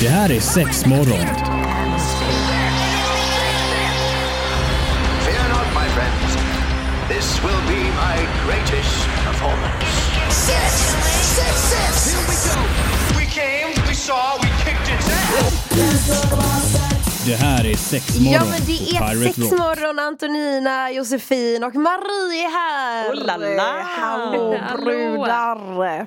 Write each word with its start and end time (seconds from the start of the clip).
Det 0.00 0.08
här 0.08 0.30
är 0.32 0.40
sex 0.40 0.86
morgon. 0.86 1.26
Fear 5.24 5.48
not, 5.48 5.66
my 5.74 5.88
friends. 5.96 6.36
This 7.08 7.40
will 7.44 7.62
be 7.68 7.82
my 7.84 8.16
greatest 8.46 9.06
performance. 9.26 9.86
Six, 10.30 10.72
six, 11.36 11.54
six. 11.72 12.14
Here 12.14 12.24
we 12.28 12.36
go. 12.48 12.60
We 13.18 13.26
came, 13.26 13.74
we 13.88 13.94
saw, 13.94 14.38
we 14.42 14.48
kicked 14.64 14.88
ass. 14.94 16.80
Det 17.26 17.34
här 17.36 17.66
är 17.66 17.76
sex 17.76 18.18
morgon. 18.18 18.32
Ja 18.32 18.44
men 18.44 18.60
det 18.66 18.96
är 18.96 19.24
sex 19.24 19.38
Rock. 19.38 19.50
morgon, 19.58 19.98
Antonina, 19.98 20.90
Josefin 20.90 21.64
och 21.64 21.74
Marie 21.74 22.44
är 22.44 22.50
här! 22.50 23.10
Oh 23.10 23.14
la 23.26 23.36
la. 23.36 23.82
Hallå 24.00 24.58
Hallå. 24.68 24.84
brudar! 24.84 26.06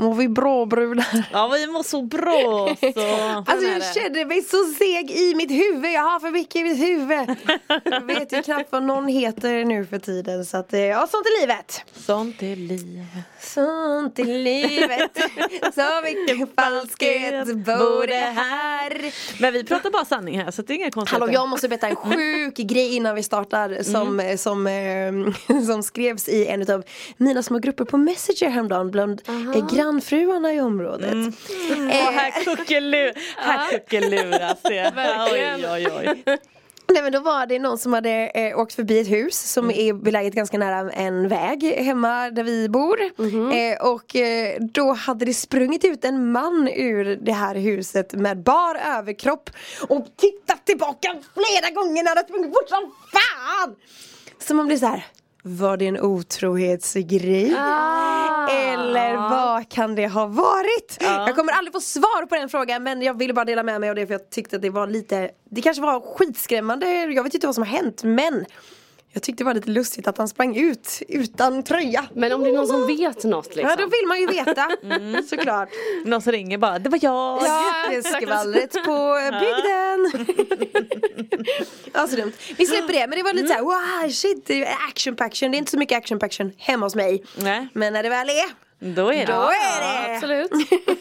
Mår 0.00 0.14
vi 0.14 0.28
bra 0.28 0.66
brudar? 0.66 1.24
Ja 1.32 1.48
vi 1.48 1.66
mår 1.66 1.82
så 1.82 2.02
bra 2.02 2.76
så. 2.80 3.00
Alltså 3.52 3.66
jag 3.66 3.94
känner 3.94 4.24
mig 4.24 4.42
så 4.42 4.64
seg 4.78 5.10
i 5.10 5.34
mitt 5.34 5.50
huvud, 5.50 5.92
jag 5.92 6.02
har 6.02 6.20
för 6.20 6.30
mycket 6.30 6.56
i 6.56 6.64
mitt 6.64 6.78
huvud. 6.82 7.36
Jag 7.84 8.00
vet 8.00 8.32
ju 8.32 8.42
knappt 8.42 8.72
vad 8.72 8.82
någon 8.82 9.08
heter 9.08 9.64
nu 9.64 9.86
för 9.86 9.98
tiden 9.98 10.44
så 10.44 10.56
att, 10.56 10.72
eh, 10.72 10.80
ja 10.80 11.06
sånt 11.10 11.26
är 11.26 11.40
livet. 11.40 11.82
Sånt 11.96 12.42
är 12.42 12.56
livet. 12.56 13.06
Sånt 13.40 14.18
är 14.18 14.24
livet, 14.24 15.10
så 15.74 16.02
mycket 16.04 16.48
falskhet 16.56 17.46
bor 17.56 18.06
det 18.06 18.14
här. 18.14 19.12
Men 19.42 19.52
vi 19.52 19.64
pratar 19.64 19.90
bara 19.90 20.04
sanning 20.04 20.40
här 20.40 20.50
så 20.50 20.62
det 20.62 20.72
är 20.72 20.74
inga 20.74 20.90
konstigheter. 20.90 21.20
Hallå 21.26 21.32
jag 21.32 21.48
måste 21.48 21.68
berätta 21.68 21.88
en 21.88 21.96
sjuk 21.96 22.56
grej 22.56 22.96
innan 22.96 23.14
vi 23.14 23.22
startar 23.22 23.82
som, 23.82 24.20
Mm. 24.20 24.38
som, 24.38 24.66
eh, 24.66 25.62
som 25.66 25.82
skrevs 25.82 26.28
i 26.28 26.46
en 26.46 26.70
av 26.70 26.82
mina 27.16 27.42
små 27.42 27.58
grupper 27.58 27.84
på 27.84 27.96
Messenger 27.96 28.50
häromdagen 28.50 28.90
bland 28.90 29.22
eh, 29.28 29.66
grannfruarna 29.90 30.54
i 30.54 30.60
området. 30.60 31.12
Mm. 31.12 31.32
Eh, 31.90 32.06
Och 32.06 32.12
här 32.12 32.44
kuckelur, 32.44 33.12
här 33.36 33.70
kuckeluras 33.70 34.58
det. 34.62 34.92
Oj 35.32 35.66
oj 35.70 35.88
oj. 35.98 36.24
Nej 36.92 37.02
men 37.02 37.12
då 37.12 37.20
var 37.20 37.46
det 37.46 37.58
någon 37.58 37.78
som 37.78 37.92
hade 37.92 38.10
eh, 38.26 38.58
åkt 38.58 38.74
förbi 38.74 39.00
ett 39.00 39.10
hus 39.10 39.52
som 39.52 39.64
Mm. 39.64 39.78
är 39.88 39.92
beläget 39.92 40.34
ganska 40.34 40.58
nära 40.58 40.90
en 40.92 41.28
väg 41.28 41.62
hemma 41.62 42.30
där 42.30 42.42
vi 42.44 42.68
bor. 42.68 42.98
Mhm. 43.16 43.50
Eh, 43.50 43.86
och 43.92 44.16
eh, 44.16 44.56
då 44.60 44.92
hade 44.92 45.24
det 45.24 45.34
sprungit 45.34 45.84
ut 45.84 46.04
en 46.04 46.32
man 46.32 46.68
ur 46.68 47.04
det 47.22 47.32
här 47.32 47.54
huset 47.54 48.12
med 48.12 48.42
bar 48.42 48.74
överkropp 48.98 49.50
och 49.88 50.06
tittat 50.16 50.66
tillbaka 50.66 51.08
flera 51.34 51.70
gånger 51.74 52.02
när 52.02 52.10
hade 52.10 52.22
sprungit 52.28 52.50
fort 52.54 52.68
som 52.68 52.92
fan! 53.12 53.76
Så 54.38 54.54
man 54.54 54.66
blir 54.66 54.76
så 54.76 54.86
här. 54.86 55.06
Var 55.42 55.76
det 55.76 55.86
en 55.86 56.00
otrohetsgrej? 56.00 57.54
Eller 58.50 59.16
vad 59.16 59.68
kan 59.68 59.94
det 59.94 60.06
ha 60.06 60.26
varit? 60.26 60.98
Jag 61.00 61.36
kommer 61.36 61.52
aldrig 61.52 61.72
få 61.72 61.80
svar 61.80 62.26
på 62.26 62.34
den 62.34 62.48
frågan 62.48 62.82
men 62.82 63.02
jag 63.02 63.18
ville 63.18 63.34
bara 63.34 63.44
dela 63.44 63.62
med 63.62 63.80
mig 63.80 63.90
av 63.90 63.96
det 63.96 64.06
för 64.06 64.14
jag 64.14 64.30
tyckte 64.30 64.56
att 64.56 64.62
det 64.62 64.70
var 64.70 64.86
lite 64.86 65.30
Det 65.50 65.62
kanske 65.62 65.82
var 65.82 66.00
skitskrämmande, 66.00 66.86
jag 67.02 67.24
vet 67.24 67.34
inte 67.34 67.46
vad 67.46 67.54
som 67.54 67.64
har 67.64 67.70
hänt 67.70 68.04
men 68.04 68.44
Jag 69.12 69.22
tyckte 69.22 69.40
det 69.40 69.46
var 69.46 69.54
lite 69.54 69.70
lustigt 69.70 70.06
att 70.08 70.18
han 70.18 70.28
sprang 70.28 70.56
ut 70.56 71.02
utan 71.08 71.62
tröja. 71.62 72.04
Men 72.14 72.32
om 72.32 72.42
det 72.44 72.48
är 72.50 72.52
någon 72.52 72.66
som 72.66 72.86
vet 72.86 73.24
något 73.24 73.46
liksom. 73.56 73.70
Ja 73.70 73.76
då 73.76 73.86
vill 73.86 74.06
man 74.08 74.20
ju 74.20 74.26
veta 74.26 74.68
såklart. 75.28 75.68
Någon 76.04 76.22
som 76.22 76.32
ringer 76.32 76.58
bara, 76.58 76.78
det 76.78 76.90
var 76.90 76.98
jag. 77.02 77.42
Ja, 77.42 77.74
det 77.90 77.96
är 77.96 78.02
skvallret 78.02 78.72
på 78.72 79.18
bygden. 79.40 80.26
Ja 81.92 82.06
så 82.08 82.16
dumt. 82.16 82.32
Vi 82.56 82.66
släpper 82.66 82.92
det 82.92 83.06
men 83.06 83.18
det 83.18 83.22
var 83.22 83.32
lite 83.32 83.48
såhär 83.48 83.62
wow 83.62 84.10
shit 84.10 84.46
det 84.46 84.64
är 84.64 84.76
action 84.88 85.16
paction. 85.16 85.50
Det 85.50 85.56
är 85.56 85.58
inte 85.58 85.70
så 85.70 85.78
mycket 85.78 85.98
action 85.98 86.18
paction 86.18 86.52
hemma 86.56 86.86
hos 86.86 86.94
mig. 86.94 87.24
Nej. 87.36 87.68
Men 87.72 87.92
när 87.92 88.02
det 88.02 88.08
väl 88.08 88.28
är 88.28 88.69
Då 88.80 89.12
är 89.12 89.26
det. 89.26 89.32
Då 89.32 89.42
är 89.42 89.80
det 89.80 90.14
Absolut. 90.14 90.50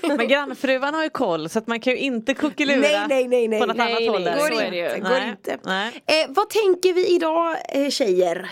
Men 0.17 0.27
grannfruarna 0.27 0.97
har 0.97 1.03
ju 1.03 1.09
koll 1.09 1.49
så 1.49 1.59
att 1.59 1.67
man 1.67 1.79
kan 1.79 1.93
ju 1.93 1.99
inte 1.99 2.33
kuckelura 2.33 2.79
Nej, 2.79 3.05
nej, 3.09 3.27
nej, 3.27 3.47
nej. 3.47 3.59
på 3.59 3.65
något 3.65 3.77
Nej, 3.77 3.87
annat 3.87 3.99
nej, 3.99 4.09
håll 4.09 4.23
där. 4.23 4.37
så 4.37 4.53
Går 4.53 4.61
är 4.61 4.71
det 4.71 4.77
ju. 4.77 4.85
inte, 4.95 5.09
Nej. 5.09 5.19
går 5.21 5.29
inte. 5.29 5.57
Nej. 5.63 6.03
Eh, 6.05 6.25
vad 6.29 6.49
tänker 6.49 6.93
vi 6.93 7.07
idag 7.15 7.55
eh, 7.69 7.89
tjejer? 7.89 8.49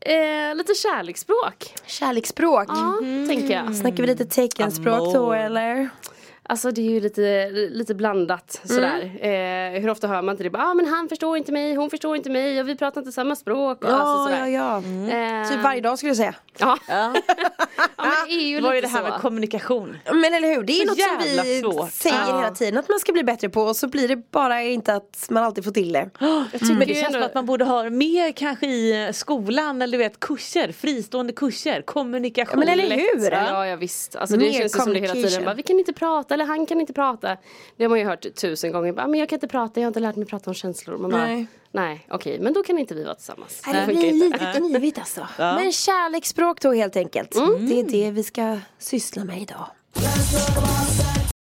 Eh, 0.00 0.54
lite 0.54 0.74
kärleksspråk. 0.74 1.74
Kärleksspråk? 1.86 2.68
Ja, 2.68 2.98
tänker 3.28 3.54
jag. 3.54 3.76
Snackar 3.76 3.96
vi 3.96 4.06
lite 4.06 4.24
teckenspråk 4.24 5.14
då 5.14 5.32
eller? 5.32 5.88
Alltså 6.48 6.70
det 6.70 6.80
är 6.80 6.90
ju 6.90 7.00
lite, 7.00 7.50
lite 7.50 7.94
blandat 7.94 8.60
sådär. 8.64 9.10
Eh, 9.20 9.80
hur 9.80 9.90
ofta 9.90 10.06
hör 10.08 10.22
man 10.22 10.32
inte 10.32 10.42
det? 10.44 10.50
Ja 10.52 10.70
ah, 10.70 10.74
men 10.74 10.86
han 10.86 11.08
förstår 11.08 11.36
inte 11.36 11.52
mig, 11.52 11.74
hon 11.74 11.90
förstår 11.90 12.16
inte 12.16 12.30
mig 12.30 12.60
och 12.60 12.68
vi 12.68 12.76
pratar 12.76 13.00
inte 13.00 13.12
samma 13.12 13.36
språk. 13.36 13.84
Och 13.84 13.90
Ja, 13.90 13.94
alltså, 13.96 14.36
ja, 14.36 14.48
ja. 14.48 14.76
Eh, 15.42 15.48
Typ 15.50 15.62
varje 15.62 15.80
dag 15.80 15.98
skulle 15.98 16.10
jag 16.10 16.16
säga. 16.16 16.34
Ja. 16.58 16.78
Ja. 16.88 17.14
ja 17.96 18.04
men 18.04 18.28
det 18.28 18.32
är 18.34 18.40
ju 18.40 18.46
ju 18.54 18.60
lite 18.60 18.80
det 18.80 18.86
här 18.88 19.04
så. 19.04 19.10
med 19.10 19.20
kommunikation. 19.20 19.96
Men 20.12 20.34
eller 20.34 20.48
hur, 20.54 20.62
det 20.62 20.72
är 20.72 20.80
Så 20.80 20.86
något 20.86 21.00
som 21.00 21.42
vi 21.44 21.60
svårt. 21.60 21.92
säger 21.92 22.16
Ja. 22.28 22.36
hela 22.40 22.50
tiden 22.54 22.78
att 22.78 22.88
man 22.88 22.98
ska 22.98 23.12
bli 23.12 23.24
bättre 23.24 23.48
på 23.48 23.62
och 23.62 23.76
så 23.76 23.88
blir 23.88 24.08
det 24.08 24.30
bara 24.30 24.62
inte 24.62 24.94
att 24.94 25.26
man 25.30 25.42
alltid 25.44 25.64
får 25.64 25.70
till 25.72 25.92
det. 25.92 26.10
Jag 26.20 26.50
tycker 26.52 26.64
Mm. 26.66 26.78
det 26.78 26.84
Det 26.84 26.92
är 26.98 27.02
känns 27.02 27.14
som 27.14 27.22
att 27.22 27.34
man 27.34 27.46
borde 27.46 27.64
ha 27.64 27.90
mer 27.90 28.32
kanske 28.32 28.66
i 28.66 29.10
skolan 29.14 29.82
eller 29.82 29.98
du 29.98 30.04
vet 30.04 30.20
kurser, 30.20 30.72
fristående 30.72 31.32
kurser, 31.32 31.82
kommunikation. 31.82 32.62
Ja, 32.62 32.66
men 32.66 32.68
eller 32.80 32.96
hur? 32.96 33.30
Ja, 33.32 33.66
ja 33.66 33.76
visst. 33.76 34.16
Alltså 34.16 34.36
det 34.36 34.44
Mer 34.46 34.52
känns 34.52 34.72
som 34.84 34.92
det 34.92 35.00
hela 35.00 35.12
tiden. 35.14 35.44
Bara, 35.44 35.54
vi 35.54 35.62
kan 35.62 35.78
inte 35.78 35.92
prata 35.92 36.35
eller 36.36 36.44
han 36.44 36.66
kan 36.66 36.80
inte 36.80 36.92
prata. 36.92 37.36
Det 37.76 37.84
har 37.84 37.88
man 37.88 37.98
ju 37.98 38.04
hört 38.04 38.26
tusen 38.34 38.72
gånger. 38.72 38.92
Bara, 38.92 39.06
men 39.06 39.20
jag 39.20 39.28
kan 39.28 39.36
inte 39.36 39.48
prata, 39.48 39.80
jag 39.80 39.86
har 39.86 39.90
inte 39.90 40.00
lärt 40.00 40.16
mig 40.16 40.26
prata 40.26 40.50
om 40.50 40.54
känslor. 40.54 40.98
Man 40.98 41.10
bara, 41.10 41.26
Nej. 41.26 41.46
nej. 41.70 42.06
okej, 42.10 42.38
men 42.40 42.52
då 42.52 42.62
kan 42.62 42.78
inte 42.78 42.94
vi 42.94 43.04
vara 43.04 43.14
tillsammans. 43.14 43.62
Nej, 43.66 43.86
det 43.86 43.94
blir 43.94 44.12
lite 44.12 44.52
knivigt 44.56 44.98
alltså. 44.98 45.26
Men 45.38 45.72
kärleksspråk 45.72 46.60
då 46.60 46.72
helt 46.72 46.96
enkelt. 46.96 47.30
Det 47.60 47.80
är 47.80 47.84
det 47.84 48.10
vi 48.10 48.22
ska 48.22 48.58
syssla 48.78 49.24
med 49.24 49.42
idag. 49.42 49.66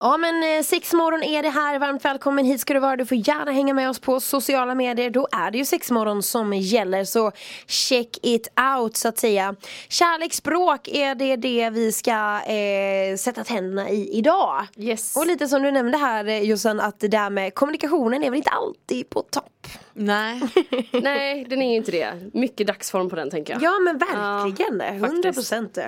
Ja 0.02 0.16
men 0.16 0.42
eh, 0.42 0.62
sexmorgon 0.62 1.22
är 1.22 1.42
det 1.42 1.48
här, 1.48 1.78
varmt 1.78 2.04
välkommen 2.04 2.44
hit 2.44 2.60
ska 2.60 2.74
du 2.74 2.80
vara. 2.80 2.96
Du 2.96 3.06
får 3.06 3.16
gärna 3.28 3.52
hänga 3.52 3.74
med 3.74 3.90
oss 3.90 3.98
på 3.98 4.20
sociala 4.20 4.74
medier. 4.74 5.10
Då 5.10 5.28
är 5.32 5.50
det 5.50 5.58
ju 5.58 5.64
sexmorgon 5.64 6.22
som 6.22 6.52
gäller 6.52 7.04
så 7.04 7.32
check 7.66 8.18
it 8.22 8.48
out 8.76 8.96
så 8.96 9.08
att 9.08 9.18
säga. 9.18 9.56
Kärleksspråk 9.88 10.88
är 10.88 11.14
det 11.14 11.36
det 11.36 11.70
vi 11.70 11.92
ska 11.92 12.40
eh, 12.40 13.16
sätta 13.16 13.44
tänderna 13.44 13.90
i 13.90 14.18
idag. 14.18 14.66
Yes. 14.76 15.16
Och 15.16 15.26
lite 15.26 15.48
som 15.48 15.62
du 15.62 15.70
nämnde 15.70 15.98
här 15.98 16.24
eh, 16.24 16.42
Jossan 16.42 16.80
att 16.80 17.00
det 17.00 17.08
där 17.08 17.30
med 17.30 17.54
kommunikationen 17.54 18.24
är 18.24 18.30
väl 18.30 18.36
inte 18.36 18.50
alltid 18.50 19.10
på 19.10 19.22
topp. 19.22 19.59
Nej. 19.92 20.40
Nej, 20.92 21.44
den 21.48 21.62
är 21.62 21.70
ju 21.70 21.76
inte 21.76 21.90
det. 21.90 22.30
Mycket 22.32 22.66
dagsform 22.66 23.10
på 23.10 23.16
den 23.16 23.30
tänker 23.30 23.52
jag. 23.52 23.62
Ja 23.62 23.78
men 23.78 23.98
verkligen, 23.98 24.80
Ja, 24.80 25.06
100 25.06 25.32
procent. 25.32 25.78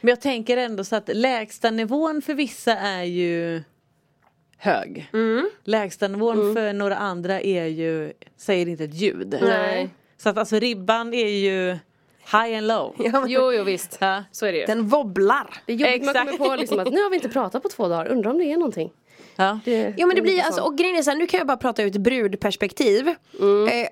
Men 0.00 0.08
jag 0.10 0.20
tänker 0.20 0.56
ändå 0.56 0.84
så 0.84 0.96
att 0.96 1.08
lägsta 1.12 1.70
nivån 1.70 2.22
för 2.22 2.34
vissa 2.34 2.72
är 2.76 3.02
ju 3.02 3.62
hög. 4.56 5.10
Mm. 5.12 5.50
Lägsta 5.64 6.08
nivån 6.08 6.54
för 6.54 6.72
några 6.72 6.96
andra 6.96 7.40
är 7.40 7.64
ju, 7.64 8.12
säger 8.36 8.68
inte 8.68 8.84
ett 8.84 8.94
ljud. 8.94 9.38
Nej. 9.42 9.90
Så 10.16 10.28
att 10.28 10.38
alltså 10.38 10.58
ribban 10.58 11.14
är 11.14 11.28
ju 11.28 11.78
high 12.32 12.58
and 12.58 12.66
low. 12.66 12.94
Ja, 12.98 13.20
men 13.20 13.30
Jo, 13.30 13.52
jo 13.52 13.64
visst. 13.64 13.96
Ja. 14.00 14.24
Så 14.32 14.46
är 14.46 14.52
det 14.52 14.58
ju. 14.58 14.66
Den 14.66 14.88
wobblar. 14.88 15.54
Det 15.66 15.72
är 15.72 15.76
jobbigt 15.76 16.04
man 16.04 16.16
Exakt. 16.16 16.38
kommer 16.38 16.50
på 16.50 16.56
liksom 16.60 16.78
att 16.78 16.92
nu 16.92 17.02
har 17.02 17.10
vi 17.10 17.16
inte 17.16 17.28
pratat 17.28 17.62
på 17.62 17.68
två 17.68 17.88
dagar, 17.88 18.06
undrar 18.06 18.30
om 18.30 18.38
det 18.38 18.44
är 18.44 18.56
någonting. 18.56 18.92
Ja. 19.36 19.58
Det, 19.64 19.94
Ja 19.96 20.06
men 20.06 20.16
det 20.16 20.22
blir 20.22 20.32
lite 20.32 20.44
alltså, 20.46 20.60
så. 20.60 20.66
och 20.66 20.78
grejen 20.78 20.96
är 20.96 21.02
så 21.02 21.10
här, 21.10 21.18
nu 21.18 21.26
kan 21.26 21.38
jag 21.38 21.46
bara 21.46 21.56
prata 21.56 21.82
ut 21.82 21.96
brudperspektiv. 21.96 23.08
Eh, 23.08 23.14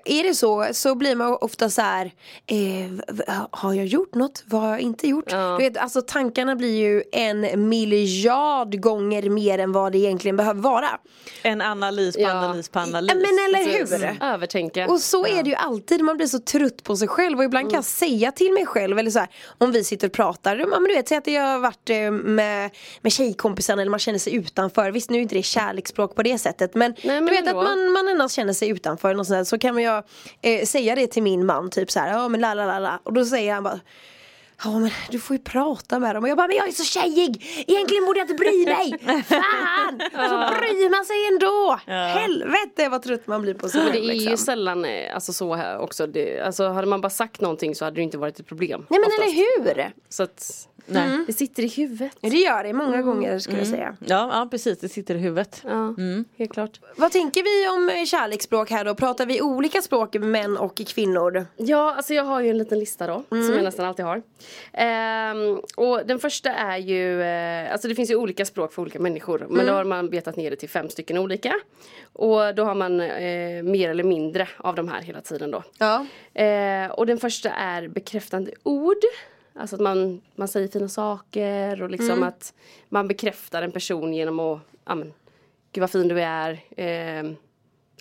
är 0.05 0.23
det 0.23 0.33
så 0.35 0.67
så 0.71 0.95
blir 0.95 1.15
man 1.15 1.37
ofta 1.41 1.69
så 1.69 1.81
här, 1.81 2.11
eh, 2.45 3.37
har 3.51 3.73
jag 3.73 3.85
gjort 3.85 4.15
något? 4.15 4.43
Vad 4.45 4.61
har 4.61 4.69
jag 4.69 4.79
inte 4.79 5.07
gjort? 5.07 5.31
Ja. 5.31 5.57
Du 5.59 5.63
vet, 5.69 5.77
alltså 5.77 6.01
tankarna 6.01 6.55
blir 6.55 6.75
ju 6.77 7.03
en 7.11 7.69
miljard 7.69 8.79
gånger 8.81 9.29
mer 9.29 9.59
än 9.59 9.71
vad 9.71 9.91
det 9.91 9.97
egentligen 9.97 10.37
behöver 10.37 10.61
vara. 10.61 10.89
En 11.43 11.61
analys 11.61 12.15
på 12.15 12.21
Ja. 12.21 12.29
analys 12.31 12.69
på 12.69 12.79
analys. 12.79 13.11
Men 13.15 13.21
eller 13.45 13.77
hur? 13.77 14.23
Övertänka. 14.23 14.87
Och 14.87 14.99
så 14.99 15.25
är 15.25 15.43
det 15.43 15.49
ju 15.49 15.55
alltid, 15.55 16.01
man 16.01 16.17
blir 16.17 16.27
så 16.27 16.39
trött 16.39 16.83
på 16.83 16.95
sig 16.95 17.07
själv 17.07 17.37
och 17.37 17.43
ibland 17.43 17.69
kan 17.69 17.77
jag 17.77 17.83
säga 17.85 18.31
till 18.31 18.53
mig 18.53 18.65
själv 18.65 18.99
eller 18.99 19.11
så 19.11 19.19
här, 19.19 19.27
om 19.57 19.71
vi 19.71 19.83
sitter 19.83 20.07
och 20.07 20.13
pratar, 20.13 20.55
ja, 20.57 20.67
men 20.67 20.83
du 20.83 20.93
vet, 20.95 21.07
säg 21.07 21.17
att 21.17 21.27
jag 21.27 21.43
har 21.43 21.59
varit 21.59 21.89
eh, 21.89 22.11
med, 22.11 22.69
med 23.01 23.11
tjejkompisarna 23.11 23.81
eller 23.81 23.89
man 23.89 23.99
känner 23.99 24.19
sig 24.19 24.35
utanför, 24.35 24.91
visst 24.91 25.09
nu 25.09 25.21
är 25.21 25.25
inte 25.31 25.35
det 25.35 25.43
kärleksspråk 25.43 26.15
på 26.15 26.23
det 26.23 26.37
sättet 26.37 26.75
men, 26.75 26.95
men 27.03 27.25
du 27.25 27.31
vet 27.31 27.47
ändå. 27.47 27.59
att 27.59 27.65
man, 27.65 27.91
man 27.91 28.07
ändå 28.07 28.29
känner 28.29 28.53
sig 28.53 28.69
utanför 28.69 29.19
och 29.19 29.27
sånt 29.27 29.47
så 29.47 29.59
kan 29.59 29.77
ju 29.77 30.01
eh, 30.41 30.65
säga 30.65 30.95
det 30.95 31.07
till 31.07 31.23
min 31.23 31.45
man 31.45 31.69
typ 31.69 31.91
så 31.91 31.99
här, 31.99 32.09
ja 32.09 32.27
men 32.27 32.41
la 32.41 32.53
la 32.53 32.65
la 32.65 32.79
la 32.79 32.99
och 33.03 33.13
då 33.13 33.25
säger 33.25 33.53
han 33.53 33.63
bara 33.63 33.79
Ja 34.63 34.79
men 34.79 34.91
du 35.09 35.19
får 35.19 35.35
ju 35.35 35.43
prata 35.43 35.99
med 35.99 36.15
dem 36.15 36.23
och 36.23 36.29
jag 36.29 36.37
bara 36.37 36.47
men 36.47 36.55
jag 36.57 36.67
är 36.67 36.71
så 36.71 36.83
tjejig 36.83 37.63
Egentligen 37.67 38.05
borde 38.05 38.19
jag 38.19 38.23
inte 38.23 38.33
bry 38.33 38.65
mig 38.65 38.99
Fan! 39.23 39.99
Så 40.13 40.59
bryr 40.59 40.89
man 40.89 41.05
sig 41.05 41.27
ändå 41.31 41.79
Helvete 42.19 42.89
vad 42.89 43.01
trött 43.03 43.27
man 43.27 43.41
blir 43.41 43.53
på 43.53 43.69
sig 43.69 43.83
Men 43.83 43.91
det 43.91 43.99
är 43.99 44.03
ju 44.03 44.11
liksom. 44.11 44.37
sällan 44.37 44.85
eh, 44.85 45.15
alltså, 45.15 45.33
så 45.33 45.55
här 45.55 45.79
också. 45.79 46.07
Det, 46.07 46.41
alltså, 46.41 46.67
hade 46.67 46.87
man 46.87 47.01
bara 47.01 47.09
sagt 47.09 47.41
någonting 47.41 47.75
så 47.75 47.85
hade 47.85 47.95
det 47.95 48.01
inte 48.01 48.17
varit 48.17 48.39
ett 48.39 48.47
problem. 48.47 48.85
Nej 48.89 48.99
men 48.99 49.07
oftast. 49.07 49.21
eller 49.21 49.85
hur! 49.85 49.93
Så 50.09 50.23
att, 50.23 50.67
Nej. 50.85 51.23
Det 51.27 51.33
sitter 51.33 51.63
i 51.63 51.67
huvudet. 51.67 52.17
Det 52.21 52.27
gör 52.27 52.63
det 52.63 52.73
många 52.73 53.01
gånger 53.01 53.39
skulle 53.39 53.57
jag 53.57 53.67
säga. 53.67 53.95
Ja, 53.99 54.29
ja 54.33 54.47
precis, 54.51 54.79
det 54.79 54.89
sitter 54.89 55.15
i 55.15 55.17
huvudet. 55.17 55.61
Ja, 55.65 55.95
helt 56.37 56.53
klart. 56.53 56.79
Vad 56.95 57.11
tänker 57.11 57.43
vi 57.43 57.77
om 57.77 57.89
eh, 57.89 58.05
kärleksspråk 58.05 58.71
här 58.71 58.85
då? 58.85 58.95
Pratar 58.95 59.25
vi 59.25 59.41
olika 59.41 59.81
språk 59.81 60.15
män 60.15 60.57
och 60.57 60.77
kvinnor? 60.87 61.45
Ja, 61.57 61.95
alltså 61.95 62.13
jag 62.13 62.23
har 62.23 62.41
ju 62.41 62.49
en 62.49 62.57
liten 62.57 62.79
lista 62.79 63.07
då, 63.07 63.23
som 63.29 63.53
jag 63.53 63.63
nästan 63.63 63.85
alltid 63.85 64.05
har. 64.05 64.21
Ehm, 64.73 65.59
och 65.75 66.05
den 66.05 66.19
första 66.19 66.49
är 66.53 66.77
ju, 66.77 67.21
eh, 67.21 67.71
alltså 67.71 67.87
det 67.87 67.95
finns 67.95 68.11
ju 68.11 68.15
olika 68.15 68.45
språk 68.45 68.73
för 68.73 68.81
olika 68.81 68.99
människor. 68.99 69.47
Men 69.49 69.65
då 69.65 69.73
har 69.73 69.83
man 69.83 70.09
betat 70.09 70.35
ner 70.35 70.49
det 70.49 70.55
till 70.55 70.69
fem 70.69 70.89
stycken 70.89 71.17
olika. 71.17 71.53
Och 72.13 72.55
då 72.55 72.63
har 72.63 72.75
man 72.75 73.01
eh, 73.01 73.63
mer 73.63 73.89
eller 73.89 74.03
mindre 74.03 74.47
av 74.57 74.75
de 74.75 74.87
här 74.87 75.01
hela 75.01 75.21
tiden 75.21 75.51
då. 75.51 75.63
Ja. 75.77 76.05
Eh, 76.41 76.91
och 76.91 77.05
den 77.05 77.17
första 77.17 77.49
är 77.49 77.87
bekräftande 77.87 78.51
ord. 78.63 78.97
Alltså 79.53 79.75
att 79.75 79.81
man, 79.81 80.21
man 80.35 80.47
säger 80.47 80.67
fina 80.67 80.89
saker 80.89 81.81
och 81.81 81.89
liksom 81.89 82.23
att 82.23 82.53
man 82.89 83.07
bekräftar 83.07 83.61
en 83.61 83.71
person 83.71 84.13
genom 84.13 84.39
att, 84.39 84.59
ja 84.85 84.95
men, 84.95 85.13
gud 85.71 85.81
vad 85.81 85.89
fin 85.91 86.07
du 86.07 86.21
är. 86.21 86.59
ehm, 86.77 87.35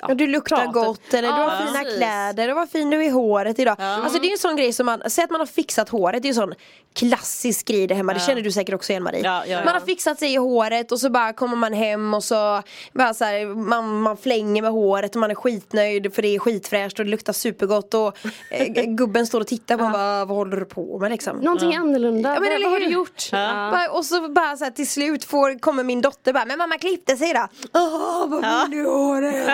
Ja, 0.08 0.14
du 0.14 0.26
luktar 0.26 0.56
pratet. 0.56 0.72
gott 0.72 1.14
eller 1.14 1.28
du 1.28 1.34
Ja, 1.40 1.48
har 1.48 1.66
fina 1.66 1.78
precis. 1.78 1.96
kläder 1.96 2.48
och 2.50 2.56
vad 2.56 2.70
fin 2.70 2.90
du 2.90 2.96
är 2.96 3.06
i 3.06 3.08
håret 3.08 3.58
idag. 3.58 3.76
Alltså 3.78 4.18
det 4.18 4.26
är 4.28 4.32
en 4.32 4.38
sån 4.38 4.56
grej 4.56 4.72
som 4.72 4.86
man, 4.86 5.02
säg 5.06 5.24
att 5.24 5.30
man 5.30 5.40
har 5.40 5.46
fixat 5.46 5.88
håret, 5.88 6.22
det 6.22 6.28
är 6.28 6.30
en 6.30 6.34
sån 6.34 6.54
klassisk 6.94 7.66
grej 7.68 7.86
där 7.86 7.94
hemma, 7.94 8.14
det 8.14 8.20
känner 8.20 8.42
du 8.42 8.52
säkert 8.52 8.74
också 8.74 8.90
igen 8.92 9.02
Marie. 9.02 9.20
Ja, 9.24 9.42
ja, 9.46 9.52
ja. 9.58 9.64
Man 9.64 9.74
har 9.74 9.80
fixat 9.80 10.18
sig 10.18 10.32
i 10.32 10.36
håret 10.36 10.92
och 10.92 11.00
så 11.00 11.10
bara 11.10 11.32
kommer 11.32 11.56
man 11.56 11.72
hem 11.72 12.14
och 12.14 12.24
så 12.24 12.62
bara 12.92 13.14
så 13.14 13.24
här, 13.24 13.46
man, 13.54 14.00
man 14.00 14.16
flänger 14.16 14.62
med 14.62 14.70
håret 14.70 15.14
och 15.14 15.20
man 15.20 15.30
är 15.30 15.34
skitnöjd 15.34 16.14
för 16.14 16.22
det 16.22 16.28
är 16.34 16.38
skitfräscht 16.38 16.98
och 16.98 17.04
det 17.04 17.10
luktar 17.10 17.32
supergott 17.32 17.94
och 17.94 18.16
eh, 18.50 18.84
gubben 18.84 19.26
står 19.26 19.40
och 19.40 19.46
tittar 19.46 19.76
på 19.76 19.84
en 19.84 19.92
bara, 19.92 20.24
vad 20.24 20.36
håller 20.36 20.56
du 20.56 20.64
på 20.64 20.98
med 20.98 21.10
liksom? 21.10 21.36
Någonting 21.36 21.76
annorlunda. 21.76 22.34
Ja, 22.34 22.40
men 22.40 22.52
eller 22.52 22.64
vad 22.66 22.72
har 22.72 22.80
du 22.80 22.88
gjort? 22.88 23.28
Ja. 23.32 23.88
Och 23.90 24.04
så 24.04 24.28
bara 24.28 24.56
så 24.56 24.64
här, 24.64 24.70
till 24.70 24.88
slut 24.88 25.24
får, 25.24 25.58
kommer 25.58 25.84
min 25.84 26.00
dotter 26.00 26.32
bara, 26.32 26.44
men 26.44 26.58
mamma 26.58 26.78
klippte 26.78 27.16
sig 27.16 27.32
då. 27.34 27.48
Åh 27.74 28.26
vad 28.28 28.40
fin 28.44 28.70
du 28.70 28.78
är 28.80 28.84
i 28.84 28.86
håret. 28.88 29.46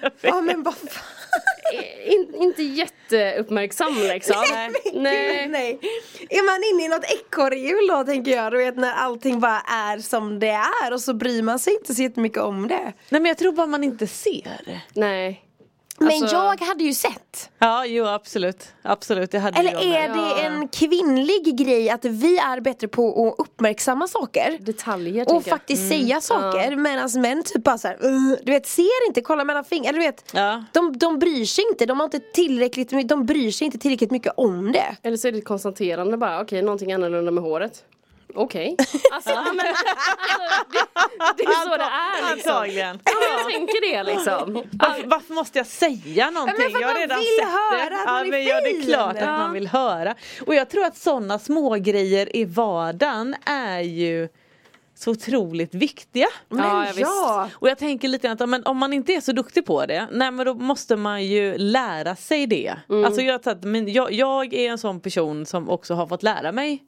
Ja. 0.00 0.10
Ja 0.20 0.40
men 0.40 0.62
vad 0.62 0.74
fan. 0.74 1.04
In, 2.04 2.34
inte 2.34 2.62
jätteuppmärksam 2.62 3.94
liksom. 3.98 4.36
Nej. 4.94 5.42
Gud, 5.42 5.50
nej. 5.50 5.78
Är 6.30 6.42
man 6.46 6.74
inne 6.74 6.84
i 6.84 6.88
något 6.88 7.04
ekorrhjul 7.10 7.86
då 7.88 8.04
tänker 8.04 8.36
jag, 8.36 8.52
du 8.52 8.58
vet 8.58 8.76
när 8.76 8.92
allting 8.92 9.40
bara 9.40 9.60
är 9.60 9.98
som 9.98 10.38
det 10.38 10.48
är 10.84 10.92
och 10.92 11.00
så 11.00 11.14
bryr 11.14 11.42
man 11.42 11.58
sig 11.58 11.74
inte 11.74 11.94
så 11.94 12.02
jättemycket 12.02 12.38
om 12.38 12.68
det. 12.68 12.92
Nej 13.08 13.20
men 13.20 13.24
jag 13.24 13.38
tror 13.38 13.52
bara 13.52 13.66
man 13.66 13.84
inte 13.84 14.06
ser. 14.06 14.82
Nej. 14.94 15.44
Men 16.04 16.22
Alltså- 16.22 16.36
jag 16.36 16.60
hade 16.60 16.84
ju 16.84 16.94
sett. 16.94 17.50
Ja, 17.58 17.86
jo 17.86 18.06
absolut. 18.06 18.68
Absolut, 18.82 19.34
Eller 19.34 19.72
jag 19.72 19.82
är 19.84 20.08
det 20.08 20.42
en 20.46 20.68
kvinnlig 20.68 21.56
grej 21.58 21.90
att 21.90 22.04
vi 22.04 22.38
är 22.38 22.60
bättre 22.60 22.88
på 22.88 23.28
att 23.28 23.40
uppmärksamma 23.46 24.08
saker? 24.08 24.58
Detaljer 24.60 25.34
Och 25.34 25.44
faktiskt 25.44 25.88
säga 25.88 26.20
saker 26.20 26.76
medan 26.76 27.08
män 27.20 27.42
typ 27.42 27.64
bara 27.64 27.78
såhär, 27.78 27.96
du 28.44 28.52
vet 28.52 28.66
ser 28.66 29.06
inte, 29.08 29.20
kollar 29.20 29.44
mellan 29.44 29.64
fingrarna, 29.64 29.98
du 29.98 30.04
vet 30.04 30.30
Ja. 30.34 30.64
de, 30.72 30.98
de 30.98 31.18
bryr 31.18 31.44
sig 31.44 31.64
inte, 31.72 31.86
de 31.86 32.00
har 32.00 32.04
inte 32.04 32.20
tillräckligt, 32.20 33.08
de 33.08 33.26
bryr 33.26 33.50
sig 33.50 33.64
inte 33.64 33.78
tillräckligt 33.78 34.10
mycket 34.10 34.32
om 34.36 34.72
det 34.72 34.96
Eller 35.02 35.16
så 35.16 35.28
är 35.28 35.32
det 35.32 35.38
ett 35.38 35.44
konstaterande 35.44 36.16
bara, 36.16 36.40
okej 36.40 36.62
någonting 36.62 36.92
annorlunda 36.92 37.30
med 37.30 37.44
håret. 37.44 37.84
Okej. 38.34 38.76
Alltså, 39.12 39.34
men, 39.34 39.56
det, 39.56 39.62
det 41.36 41.42
är 41.44 41.64
så 41.70 41.76
det 41.76 41.82
är 41.82 42.34
liksom. 42.34 42.52
Antagligen. 42.52 43.00
Ja, 43.04 43.12
jag 43.38 43.52
tänker 43.52 43.92
det 43.92 44.02
liksom. 44.02 44.62
Varför, 44.72 45.06
varför 45.06 45.34
måste 45.34 45.58
jag 45.58 45.66
säga 45.66 46.30
någonting? 46.30 46.56
men 46.58 46.70
för 46.70 46.76
att 46.76 46.80
jag 46.82 46.88
har 46.88 46.94
man 46.94 47.00
redan 47.00 47.18
vill 47.18 47.26
sett 47.38 47.48
höra 47.48 47.90
det. 47.90 47.96
att 47.96 48.02
ja, 48.06 48.12
man 48.12 48.26
är 48.26 48.30
men 48.30 48.44
ja, 48.44 48.60
det 48.60 48.70
är 48.70 48.82
klart 48.82 49.16
att 49.16 49.22
Ja. 49.22 49.38
man 49.38 49.52
vill 49.52 49.66
höra. 49.68 50.14
Och 50.46 50.54
jag 50.54 50.68
tror 50.70 50.84
att 50.84 50.96
sådana 50.96 51.38
små 51.38 51.74
grejer 51.74 52.36
i 52.36 52.44
vardagen 52.44 53.34
är 53.46 53.80
ju 53.80 54.28
så 54.94 55.10
otroligt 55.10 55.74
viktiga. 55.74 56.26
Men 56.48 56.58
Ja, 56.58 56.86
ja, 56.86 56.92
ja. 56.96 57.48
Och 57.54 57.68
jag 57.68 57.78
tänker 57.78 58.08
lite 58.08 58.26
grann 58.28 58.36
att 58.42 58.48
men 58.48 58.66
om 58.66 58.76
man 58.78 58.92
inte 58.92 59.12
är 59.12 59.20
så 59.20 59.32
duktig 59.32 59.66
på 59.66 59.86
det, 59.86 60.08
nej 60.12 60.30
men 60.30 60.46
då 60.46 60.54
måste 60.54 60.96
man 60.96 61.24
ju 61.24 61.58
lära 61.58 62.16
sig 62.16 62.46
det. 62.46 62.74
Alltså 63.06 63.20
jag, 63.20 63.48
att- 63.48 63.62
men 63.64 63.92
jag, 63.92 64.12
jag 64.12 64.54
är 64.54 64.70
en 64.70 64.78
sån 64.78 65.00
person 65.00 65.46
som 65.46 65.70
också 65.70 65.94
har 65.94 66.06
fått 66.06 66.22
lära 66.22 66.52
mig 66.52 66.82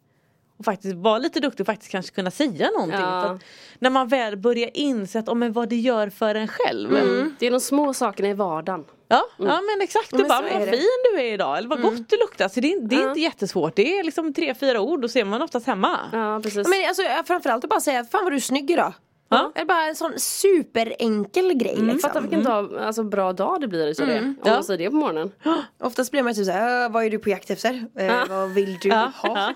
och 0.58 0.64
faktiskt 0.64 0.94
vara 0.94 1.18
lite 1.18 1.40
duktig 1.40 1.60
och 1.60 1.66
faktiskt 1.66 1.90
kanske 1.92 2.14
kunna 2.14 2.30
säga 2.30 2.70
någonting. 2.70 3.00
Ja. 3.00 3.22
För 3.22 3.34
att 3.34 3.42
när 3.78 3.90
man 3.90 4.08
väl 4.08 4.36
börjar 4.36 4.70
inse 4.74 5.18
att, 5.18 5.28
oh, 5.28 5.34
men 5.34 5.52
vad 5.52 5.68
det 5.68 5.76
gör 5.76 6.10
för 6.10 6.34
en 6.34 6.48
själv. 6.48 6.90
Det 7.38 7.46
är 7.46 7.50
de 7.50 7.60
små 7.60 7.94
sakerna 7.94 8.28
i 8.28 8.34
vardagen. 8.34 8.84
Ja, 9.08 9.22
ja 9.38 9.60
men 9.60 9.82
exakt, 9.82 10.10
du 10.10 10.18
men 10.18 10.28
bara 10.28 10.42
vad 10.42 10.68
fin 10.68 10.88
du 11.12 11.20
är 11.20 11.32
idag 11.32 11.58
eller 11.58 11.68
vad 11.68 11.82
gott 11.82 12.08
du 12.08 12.16
luktar. 12.16 12.48
Så 12.48 12.60
det 12.60 12.72
är, 12.72 12.80
det 12.80 12.96
är 12.96 13.08
inte 13.08 13.20
jättesvårt, 13.20 13.76
det 13.76 13.98
är 13.98 14.04
liksom 14.04 14.34
tre, 14.34 14.54
fyra 14.54 14.80
ord 14.80 15.04
och 15.04 15.10
så 15.10 15.18
är 15.18 15.24
man 15.24 15.42
oftast 15.42 15.66
hemma. 15.66 16.00
Ja 16.12 16.40
precis. 16.42 16.68
Men 16.68 16.88
alltså 16.88 17.02
framförallt 17.24 17.64
att 17.64 17.70
bara 17.70 17.80
säga, 17.80 18.04
fan 18.04 18.24
vad 18.24 18.32
du 18.32 18.36
är 18.36 18.40
snygg 18.40 18.70
idag 18.70 18.92
Ja. 19.28 19.52
Eller 19.54 19.66
bara 19.66 19.84
en 19.84 19.96
sån 19.96 20.12
superenkel 20.18 21.54
grej 21.54 21.76
liksom. 21.76 21.98
Fatta 22.00 22.20
vilken 22.20 22.42
dag, 22.44 22.78
alltså, 22.78 23.02
bra 23.04 23.32
dag 23.32 23.60
det 23.60 23.68
blir 23.68 23.94
så 23.94 24.04
det. 24.04 24.18
Om 24.18 24.36
Ja. 24.44 24.52
man 24.52 24.64
säger 24.64 24.78
det 24.78 24.90
på 24.90 24.96
morgonen. 24.96 25.32
Oftast 25.82 26.10
blir 26.10 26.22
man 26.22 26.34
typ 26.34 26.44
såhär, 26.46 26.84
"Äh, 26.84 26.90
vad 26.90 27.04
är 27.04 27.10
du 27.10 27.18
på 27.18 27.28
jakt 27.30 27.50
efter? 27.50 27.84
Eh, 27.98 28.12
Vad 28.28 28.50
vill 28.50 28.78
du 28.80 28.88
Ja, 28.88 29.12
ha? 29.22 29.28
ja. 29.28 29.32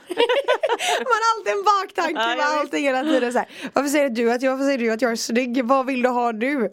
man 0.98 1.18
har 1.18 1.36
alltid 1.36 1.52
en 1.52 1.64
baktanke 1.64 2.20
Ja, 2.30 2.36
med 2.36 2.46
allting 2.60 2.84
hela 2.84 3.02
tiden 3.02 3.32
så 3.32 3.38
här. 3.38 3.48
Varför 3.72 3.88
säger 3.88 4.10
du 4.10 4.32
att 4.32 4.42
jag, 4.42 4.50
varför 4.50 4.64
säger 4.64 4.78
du 4.78 4.90
att 4.90 5.02
jag 5.02 5.10
är 5.12 5.16
snygg? 5.16 5.64
Vad 5.64 5.86
vill 5.86 6.02
du 6.02 6.08
ha 6.08 6.32
nu? 6.32 6.70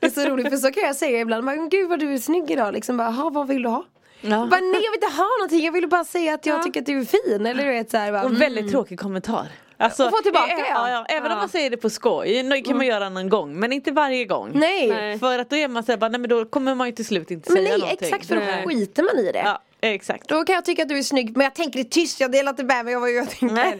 Det 0.00 0.06
är 0.06 0.10
så 0.10 0.20
roligt 0.30 0.48
för 0.48 0.56
så 0.56 0.72
kan 0.72 0.82
jag 0.82 0.96
säga 0.96 1.20
ibland, 1.20 1.44
men 1.44 1.68
gud 1.68 1.88
vad 1.88 1.98
du 1.98 2.14
är 2.14 2.18
snygg 2.18 2.50
idag 2.50 2.72
liksom 2.74 2.96
bara, 2.96 3.08
"Jaha, 3.10 3.30
vad 3.30 3.48
vill 3.48 3.62
du 3.62 3.68
ha? 3.68 3.84
Ja. 4.20 4.28
Bara, 4.50 4.60
nej 4.60 4.80
jag 4.84 4.90
vill 4.90 5.00
inte 5.04 5.16
ha 5.16 5.28
någonting, 5.38 5.64
jag 5.64 5.72
vill 5.72 5.88
bara 5.88 6.04
säga 6.04 6.34
att 6.34 6.46
jag 6.46 6.62
tycker 6.62 6.80
att 6.80 6.86
du 6.86 7.00
är 7.00 7.04
fin 7.04 7.46
eller 7.46 7.64
du 7.64 7.70
vet 7.70 7.90
såhär 7.90 8.12
bara, 8.12 8.22
Och 8.22 8.28
mm. 8.28 8.40
väldigt 8.40 8.70
tråkig 8.70 9.00
kommentar. 9.00 9.46
Alltså, 9.80 10.04
Och 10.04 10.10
få 10.10 10.16
tillbaka, 10.22 10.52
ä- 10.52 10.56
ja. 10.58 10.88
ja, 10.88 10.90
ja. 10.90 11.04
Även 11.08 11.26
om 11.26 11.30
Ja. 11.32 11.36
man 11.36 11.48
säger 11.48 11.70
det 11.70 11.76
på 11.76 11.90
skoj, 11.90 12.42
det 12.42 12.60
kan 12.60 12.76
man 12.76 12.86
göra 12.86 13.08
någon 13.08 13.28
gång 13.28 13.54
men 13.60 13.72
inte 13.72 13.90
varje 13.92 14.24
gång. 14.24 14.50
Nej, 14.54 14.88
Nej. 14.88 15.18
För 15.18 15.38
att 15.38 15.50
då 15.50 15.56
är 15.56 15.68
man 15.68 15.84
såhär, 15.84 15.98
nej 16.10 16.20
men 16.20 16.30
då 16.30 16.44
kommer 16.44 16.74
man 16.74 16.86
ju 16.86 16.92
till 16.92 17.06
slut 17.06 17.30
inte 17.30 17.52
men 17.52 17.56
säga 17.62 17.68
nej 17.70 17.78
någonting. 17.80 18.08
exakt 18.08 18.26
för 18.26 18.34
då 18.34 18.40
Nej. 18.42 18.66
skiter 18.66 19.02
man 19.02 19.18
i 19.24 19.32
det. 19.32 19.42
Ja, 19.44 19.60
exakt. 19.80 20.28
Då 20.28 20.44
kan 20.44 20.54
jag 20.54 20.64
tycka 20.64 20.82
att 20.82 20.88
du 20.88 20.98
är 20.98 21.02
snygg 21.02 21.36
men 21.36 21.44
jag 21.44 21.54
tänker 21.54 21.78
det 21.78 21.90
tyst, 21.90 22.20
jag 22.20 22.32
delar 22.32 22.50
inte 22.50 22.64
med 22.64 22.84
mig 22.84 22.94
av 22.94 23.00
vad 23.00 23.10
jag 23.10 23.30
tänker. 23.30 23.78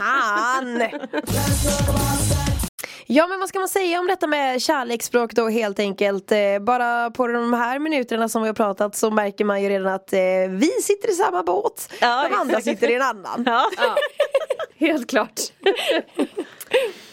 Fan! 0.00 0.82
Ja 3.06 3.26
men 3.26 3.40
vad 3.40 3.48
ska 3.48 3.58
man 3.58 3.68
säga 3.68 4.00
om 4.00 4.06
detta 4.06 4.26
med 4.26 4.62
kärleksspråk 4.62 5.32
då 5.32 5.48
helt 5.48 5.78
enkelt? 5.78 6.32
Eh, 6.32 6.38
bara 6.60 7.10
på 7.10 7.26
de 7.26 7.52
här 7.54 7.78
minuterna 7.78 8.28
som 8.28 8.42
vi 8.42 8.48
har 8.48 8.54
pratat 8.54 8.96
så 8.96 9.10
märker 9.10 9.44
man 9.44 9.62
ju 9.62 9.68
redan 9.68 9.92
att 9.94 10.12
eh, 10.12 10.18
vi 10.48 10.70
sitter 10.82 11.10
i 11.10 11.12
samma 11.12 11.42
båt. 11.42 11.92
Ja, 12.00 12.26
de 12.30 12.34
andra 12.36 12.58
exakt. 12.58 12.64
sitter 12.64 12.90
i 12.90 12.94
en 12.94 13.02
annan. 13.02 13.42
Ja. 13.46 13.64
Ja, 13.76 13.96
helt 14.80 15.10
klart. 15.10 15.40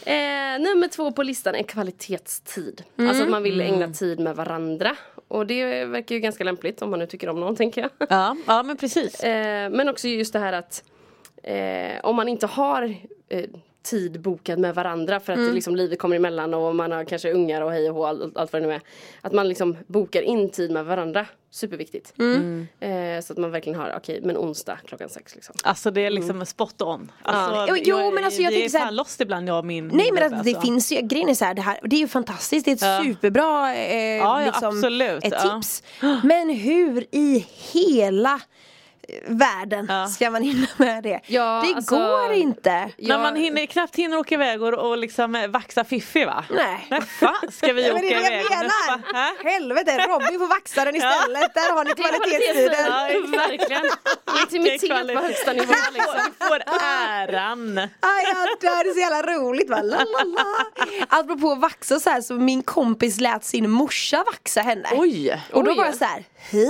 eh, 0.06 0.60
nummer 0.60 0.88
två 0.88 1.12
på 1.12 1.24
listan 1.24 1.56
är 1.56 1.64
kvalitetstid. 1.64 2.84
Alltså 2.98 3.24
att 3.24 3.30
man 3.30 3.44
vill 3.44 3.62
ägna 3.62 3.88
tid 3.94 4.20
med 4.20 4.36
varandra. 4.36 4.96
Och 5.28 5.48
det 5.48 5.86
verkar 5.86 6.16
ju 6.16 6.22
ganska 6.22 6.44
lämpligt 6.44 6.82
om 6.82 6.90
man 6.90 7.00
nu 7.00 7.06
tycker 7.06 7.30
om 7.30 7.40
någon 7.40 7.56
tänker 7.56 7.82
jag. 7.82 7.90
Ja, 8.10 8.36
ja 8.48 8.64
men 8.64 8.78
precis. 8.78 9.24
Eh, 9.24 9.70
men 9.70 9.90
också 9.90 10.08
just 10.08 10.34
det 10.34 10.40
här 10.40 10.54
att 10.54 10.84
eh, 11.44 12.00
om 12.04 12.16
man 12.16 12.28
inte 12.28 12.48
har 12.48 12.96
eh, 13.30 13.46
tid 13.90 14.22
bokad 14.22 14.60
med 14.60 14.76
varandra 14.76 15.20
för 15.20 15.34
att 15.34 15.40
Mm. 15.40 15.54
liksom, 15.56 15.76
livet 15.76 16.00
kommer 16.00 16.16
emellan 16.16 16.54
och 16.54 16.76
man 16.76 16.92
har 16.92 17.04
kanske 17.04 17.32
ungar 17.34 17.62
och 17.62 17.72
hej 17.72 17.90
och 17.90 17.96
hå, 17.96 18.06
allt, 18.06 18.38
allt 18.38 18.54
vad 18.54 18.62
det 18.62 18.68
nu 18.68 18.74
är. 18.74 18.82
Att 19.22 19.34
man 19.34 19.48
liksom 19.50 19.78
bokar 19.88 20.22
in 20.22 20.50
tid 20.50 20.72
med 20.72 20.86
varandra. 20.86 21.26
Superviktigt. 21.52 22.14
Mm. 22.20 22.68
Eh, 22.80 23.22
så 23.24 23.34
att 23.34 23.40
man 23.40 23.52
verkligen 23.52 23.80
har, 23.80 23.94
okej 23.98 24.22
men 24.24 24.38
onsdag 24.38 24.80
klockan 24.86 25.10
sex 25.10 25.36
liksom. 25.36 25.56
Alltså 25.64 25.92
det 25.92 26.06
är 26.06 26.10
liksom 26.10 26.46
spot 26.46 26.82
on. 26.82 27.12
Alltså, 27.24 27.66
Jo, 27.70 27.76
jo, 27.86 28.12
men 28.12 28.24
alltså 28.26 28.42
jag 28.42 28.54
tänker 28.54 28.76
är 28.76 28.80
här- 28.80 28.86
fan 28.86 28.96
lost 28.96 29.22
ibland 29.22 29.50
jag 29.50 29.58
och 29.60 29.66
min 29.66 29.88
Nej 29.88 30.12
men 30.14 30.24
att 30.24 30.32
det 30.32 30.38
alltså. 30.52 30.62
finns 30.62 30.92
ju, 30.92 31.02
grejen 31.02 31.30
är 31.30 31.34
så 31.34 31.46
här, 31.46 31.54
det 31.54 31.62
här, 31.62 31.80
det 31.84 31.96
är 31.96 32.00
ju 32.00 32.08
fantastiskt, 32.08 32.66
det 32.66 32.72
är 32.72 32.76
ett 32.76 32.82
Ja. 32.82 33.02
superbra 33.04 33.76
eh, 33.76 34.18
ja, 34.18 34.46
liksom, 34.46 34.68
absolut, 34.68 35.24
ett 35.26 35.34
ja. 35.44 35.56
tips. 35.62 35.84
Men 36.24 36.50
hur 36.50 37.06
i 37.12 37.46
hela 37.74 38.40
världen 39.28 39.86
Ja. 39.90 40.08
ska 40.08 40.30
man 40.32 40.42
hinna 40.44 40.68
med 40.78 41.04
det? 41.04 41.22
Ja, 41.26 41.64
det 41.68 41.76
alltså- 41.76 41.96
går 41.96 42.32
inte. 42.34 42.90
När 42.98 43.18
man 43.20 43.36
hinner, 43.36 43.66
knappt 43.66 43.96
hinner 43.96 44.18
åka 44.18 44.36
iväg 44.36 44.62
och, 44.64 44.74
och 44.74 44.98
liksom 44.98 45.36
eh, 45.36 45.48
vaxa 45.48 45.84
Fiffi 45.84 46.26
va? 46.26 46.46
Nej. 46.50 47.02
Fan 47.20 47.52
ska 47.52 47.74
vi 47.74 47.82
Ja, 47.88 47.94
åka 47.94 48.02
men 48.02 48.02
det 48.10 48.14
är 48.14 48.20
det 48.22 48.28
iväg? 48.28 48.46
jag 48.52 48.58
menar! 48.60 49.44
Helvete, 49.52 49.98
Robin 50.08 50.40
får 50.40 50.48
vaxa 50.48 50.86
den 50.86 50.96
istället, 50.96 51.54
där 51.54 51.74
har 51.76 51.84
ni 51.86 51.92
kvalitetstiden. 52.02 52.86
Ja. 52.86 53.38
Verkligen. 53.48 53.86
Intimitet 54.42 54.90
på 55.16 55.22
högsta 55.22 55.54
nivå 55.54 55.74
liksom. 55.94 56.14
Du 56.40 56.46
får 56.48 56.62
äran. 56.84 57.78
Aj, 57.78 57.90
jag 58.26 58.48
dör, 58.62 58.84
det 58.84 58.90
är 58.90 58.94
så 58.94 59.00
jävla 59.00 59.34
roligt 59.34 59.70
va? 59.70 59.82
La, 59.82 59.98
la, 59.98 60.24
la. 60.24 60.46
Apropå 61.10 61.56
vaxa 61.56 62.00
så 62.00 62.10
här 62.10 62.22
så 62.22 62.34
min 62.34 62.64
kompis 62.64 63.20
lät 63.20 63.44
sin 63.44 63.70
morsa 63.70 64.24
vaxa 64.32 64.62
henne. 64.62 64.90
Oj! 64.92 65.42
Och 65.54 65.64
då 65.64 65.72
Oj. 65.72 65.78
var 65.78 65.86
jag 65.86 65.96
så 65.96 66.06
här, 66.06 66.24
Hä? 66.52 66.68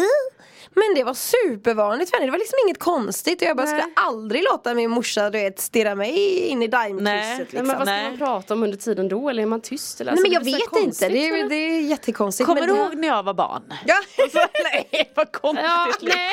Men 0.80 0.96
det 0.96 1.04
var 1.04 1.14
supervanligt 1.14 2.10
för 2.10 2.18
henne, 2.18 2.28
det 2.28 2.32
var 2.32 2.38
liksom 2.40 2.58
inget 2.66 2.80
konstigt 2.80 3.42
och 3.42 3.48
jag 3.48 3.58
bara 3.58 3.66
Nej. 3.68 3.80
skulle 3.82 3.94
aldrig 3.96 4.44
låta 4.44 4.74
min 4.74 4.90
morsa 4.90 5.30
du 5.30 5.38
vet 5.40 5.60
stirra 5.60 5.96
mig 5.96 6.40
in 6.48 6.64
i 6.64 6.68
Nej. 6.68 6.68
daimkrysset 6.68 7.04
Nej, 7.04 7.38
liksom. 7.40 7.68
men 7.68 7.78
vad 7.78 7.88
ska 7.88 7.96
Nej. 7.96 8.10
man 8.10 8.18
prata 8.18 8.54
om 8.54 8.64
under 8.64 8.78
tiden 8.78 9.08
då? 9.08 9.30
Eller 9.30 9.44
är 9.44 9.48
man 9.48 9.62
tyst? 9.62 10.02
Eller? 10.02 10.12
Nej 10.12 10.22
men 10.22 10.32
jag 10.32 10.40
Alltså, 10.40 10.58
vet 10.58 10.72
blir 10.72 10.80
så 10.82 10.86
inte, 10.86 11.10
det 11.10 11.28
är, 11.40 11.50
det 11.50 11.56
är 11.56 11.80
jättekonstigt. 11.82 12.48
Kommer 12.48 12.62
men 12.62 12.70
du 12.76 12.76
ihåg 12.82 12.96
när 12.96 13.08
jag 13.08 13.24
var 13.24 13.34
barn? 13.34 13.74
Ja, 13.86 13.96
Nej 14.74 15.12
vad 15.16 15.32
konstigt 15.32 15.66
Ja, 15.66 15.86
liksom. 15.88 16.10
nej. 16.10 16.32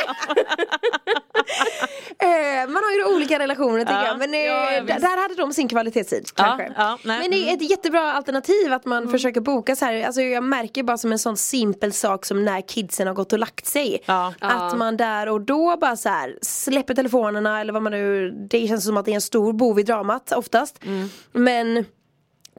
eh, 2.63 2.69
man 2.69 2.83
har 2.85 2.93
ju 2.93 3.15
olika 3.17 3.39
relationer 3.39 3.81
tycker 3.81 3.93
Ja, 3.95 4.07
jag 4.07 4.19
men 4.19 4.35
eh, 4.35 4.41
ja, 4.41 4.81
där 4.81 5.23
hade 5.23 5.35
de 5.35 5.53
sin 5.53 5.69
kvalitetstid 5.69 6.29
Ja, 6.37 6.45
kanske. 6.45 6.73
ja, 6.77 6.99
nej, 7.05 7.19
men 7.19 7.31
det 7.31 7.51
är 7.51 7.55
ett 7.55 7.71
jättebra 7.71 8.13
alternativ 8.13 8.73
att 8.73 8.85
Mm. 8.87 9.05
man 9.05 9.13
försöker 9.13 9.41
boka 9.41 9.77
så 9.77 9.85
här. 9.85 10.05
Alltså 10.07 10.21
jag 10.23 10.45
märker 10.45 10.83
bara 10.83 10.99
som 10.99 11.13
en 11.13 11.19
sån 11.19 11.37
simpel 11.37 11.93
sak 11.93 12.25
som 12.27 12.45
när 12.45 12.61
kidsen 12.61 13.07
har 13.07 13.15
gått 13.15 13.33
och 13.33 13.39
lagt 13.39 13.67
sig. 13.67 14.03
Ja. 14.07 14.34
Att 14.41 14.79
man 14.79 14.97
där 14.97 15.29
och 15.29 15.41
då 15.41 15.77
bara 15.77 15.97
så 15.97 16.09
här 16.09 16.39
släpper 16.43 16.95
telefonerna 16.95 17.61
eller 17.61 17.73
vad 17.73 17.83
man 17.83 17.93
nu, 17.93 18.31
det 18.31 18.69
känns 18.69 18.85
som 18.85 18.97
att 18.97 19.05
det 19.05 19.11
är 19.11 19.15
en 19.15 19.21
stor 19.21 19.53
bov 19.53 19.81
i 19.81 19.83
dramat 19.83 20.33
oftast. 20.33 20.85
Mm. 20.85 21.09
Men 21.33 21.85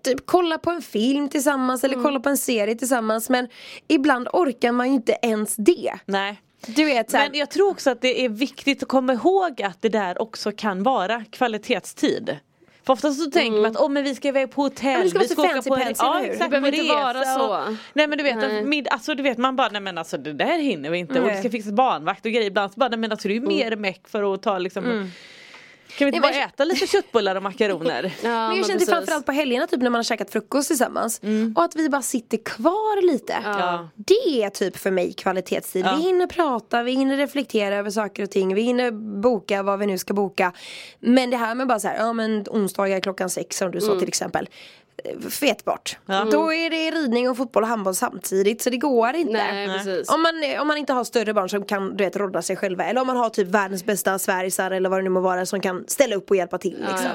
typ 0.03 0.25
kolla 0.25 0.57
på 0.57 0.71
en 0.71 0.81
film 0.81 1.29
tillsammans 1.29 1.83
eller 1.83 2.03
kolla 2.03 2.19
på 2.19 2.29
en 2.29 2.37
serie 2.37 2.75
tillsammans 2.75 3.29
men 3.29 3.47
ibland 3.87 4.27
orkar 4.33 4.71
man 4.71 4.87
ju 4.87 4.93
inte 4.93 5.17
ens 5.21 5.55
det. 5.55 5.93
Nej. 6.05 6.41
Du 6.67 6.85
vet 6.85 7.11
så 7.11 7.17
här, 7.17 7.29
Men 7.29 7.39
jag 7.39 7.49
tror 7.49 7.69
också 7.69 7.89
att 7.89 8.01
det 8.01 8.25
är 8.25 8.29
viktigt 8.29 8.83
att 8.83 8.89
komma 8.89 9.13
ihåg 9.13 9.61
att 9.61 9.81
det 9.81 9.89
där 9.89 10.21
också 10.21 10.51
kan 10.51 10.83
vara 10.83 11.23
kvalitetstid. 11.31 12.37
För 12.85 12.93
oftast 12.93 13.23
så 13.23 13.31
tänker 13.31 13.61
man 13.61 13.71
att 13.71 13.77
oh, 13.77 13.89
men 13.89 14.03
vi 14.03 14.15
ska 14.15 14.27
iväg 14.27 14.51
på 14.51 14.61
hotell, 14.61 14.97
men 14.97 15.03
det 15.03 15.09
ska 15.09 15.19
vi 15.19 15.27
vara 15.27 15.27
så 15.27 15.33
ska 15.33 15.53
fancy 15.53 15.69
på 15.69 15.75
en, 15.75 15.93
ja, 15.97 16.21
Det 16.39 16.49
behöver 16.49 16.73
inte 16.75 16.93
vara 16.93 17.23
så. 17.23 17.77
Nej 17.93 18.07
men 18.07 18.17
du 18.17 18.23
vet, 18.23 18.37
Nej. 18.37 18.63
mid, 18.65 18.87
alltså, 18.91 19.15
du 19.15 19.23
vet 19.23 19.37
man 19.37 19.55
bara 19.55 19.69
nej 19.69 19.81
men 19.81 19.97
alltså 19.97 20.17
det 20.17 20.33
där 20.33 20.57
hinner 20.57 20.89
vi 20.89 20.97
inte. 20.97 21.13
Och 21.13 21.27
det 21.27 21.33
Nej. 21.33 21.39
ska 21.39 21.49
fixas 21.49 21.71
barnvakt 21.71 22.25
och 22.25 22.31
grejer. 22.31 22.47
Ibland 22.47 22.73
så 22.73 22.79
bara 22.79 22.89
nej 22.89 22.99
men 22.99 23.11
alltså 23.11 23.27
det 23.27 23.33
är 23.33 23.39
ju 23.39 23.47
mer 23.47 23.75
meck 23.75 24.07
för 24.07 24.33
att 24.33 24.41
ta 24.41 24.57
liksom 24.57 25.11
Kan 25.97 26.05
vi 26.05 26.09
inte 26.15 26.19
bara 26.19 26.31
men- 26.31 26.41
äta 26.41 26.63
lite 26.65 26.87
köttbullar 26.87 27.35
och 27.35 27.43
makaroner? 27.43 28.03
Ja, 28.23 28.29
Men 28.47 28.57
jag 28.57 28.65
kände 28.65 28.73
precis. 28.73 28.89
framförallt 28.89 29.25
på 29.25 29.31
helgerna 29.31 29.67
typ 29.67 29.81
när 29.81 29.89
man 29.89 29.99
har 29.99 30.03
käkat 30.03 30.31
frukost 30.31 30.67
tillsammans 30.67 31.21
Och 31.55 31.63
att 31.63 31.75
vi 31.75 31.89
bara 31.89 32.01
sitter 32.01 32.37
kvar 32.37 33.01
lite 33.11 33.35
Ja. 33.43 33.89
Det 33.95 34.43
är 34.43 34.49
typ 34.49 34.77
för 34.77 34.91
mig 34.91 35.13
kvalitetstid 35.13 35.85
Ja. 35.85 35.95
Vi 35.95 36.01
hinner 36.03 36.27
prata, 36.27 36.83
vi 36.83 36.91
hinner 36.91 37.17
reflektera 37.17 37.75
över 37.75 37.89
saker 37.89 38.23
och 38.23 38.31
ting 38.31 38.55
Vi 38.55 38.61
hinner 38.61 38.91
boka 39.21 39.63
vad 39.63 39.79
vi 39.79 39.85
nu 39.85 39.97
ska 39.97 40.13
boka 40.13 40.51
Men 40.99 41.29
det 41.29 41.37
här 41.37 41.55
med 41.55 41.67
bara 41.67 41.79
så 41.79 41.87
här, 41.87 41.97
ja 41.97 42.13
men 42.13 42.45
onsdagar 42.49 42.99
klockan 42.99 43.29
sex 43.29 43.57
som 43.57 43.71
du 43.71 43.81
sa 43.81 43.99
till 43.99 44.07
exempel 44.07 44.49
Fet 45.29 45.65
bort 45.65 45.97
Ja. 46.05 46.27
Då 46.31 46.53
är 46.53 46.69
det 46.69 46.91
ridning 46.91 47.29
och 47.29 47.37
fotboll 47.37 47.63
och 47.63 47.69
handboll 47.69 47.95
samtidigt 47.95 48.61
så 48.61 48.69
det 48.69 48.77
går 48.77 49.15
inte 49.15 49.33
Nej, 49.33 49.67
precis. 49.67 50.09
om 50.09 50.21
man, 50.21 50.33
om 50.61 50.67
man 50.67 50.77
inte 50.77 50.93
har 50.93 51.03
större 51.03 51.33
barn 51.33 51.49
som 51.49 51.65
kan 51.65 51.97
du 51.97 52.03
vet, 52.03 52.15
rodda 52.15 52.41
sig 52.41 52.55
själva 52.55 52.83
eller 52.85 53.01
om 53.01 53.07
man 53.07 53.17
har 53.17 53.29
typ 53.29 53.47
världens 53.47 53.85
bästa 53.85 54.19
svärisar 54.19 54.71
eller 54.71 54.89
vad 54.89 54.99
det 54.99 55.03
nu 55.03 55.09
må 55.09 55.19
vara 55.19 55.45
som 55.45 55.59
kan 55.61 55.83
ställa 55.87 56.15
upp 56.15 56.29
och 56.29 56.35
hjälpa 56.37 56.57
till 56.57 56.77
liksom. 56.89 57.09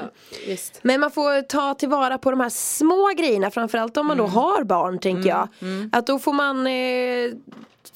ja. 0.47 0.55
Men 0.81 0.99
man 0.99 1.11
får 1.11 1.41
ta 1.41 1.73
tillvara 1.73 2.17
på 2.17 2.31
de 2.31 2.39
här 2.39 2.49
små 2.49 3.11
grejerna 3.17 3.51
framförallt 3.51 3.97
om 3.97 4.07
man 4.07 4.19
Mm. 4.19 4.31
då 4.33 4.39
har 4.39 4.63
barn 4.63 4.99
tänker 4.99 5.29
jag. 5.29 5.47
Att 5.91 6.07
då 6.07 6.19
får 6.19 6.33
man 6.33 6.67
eh, 6.67 7.31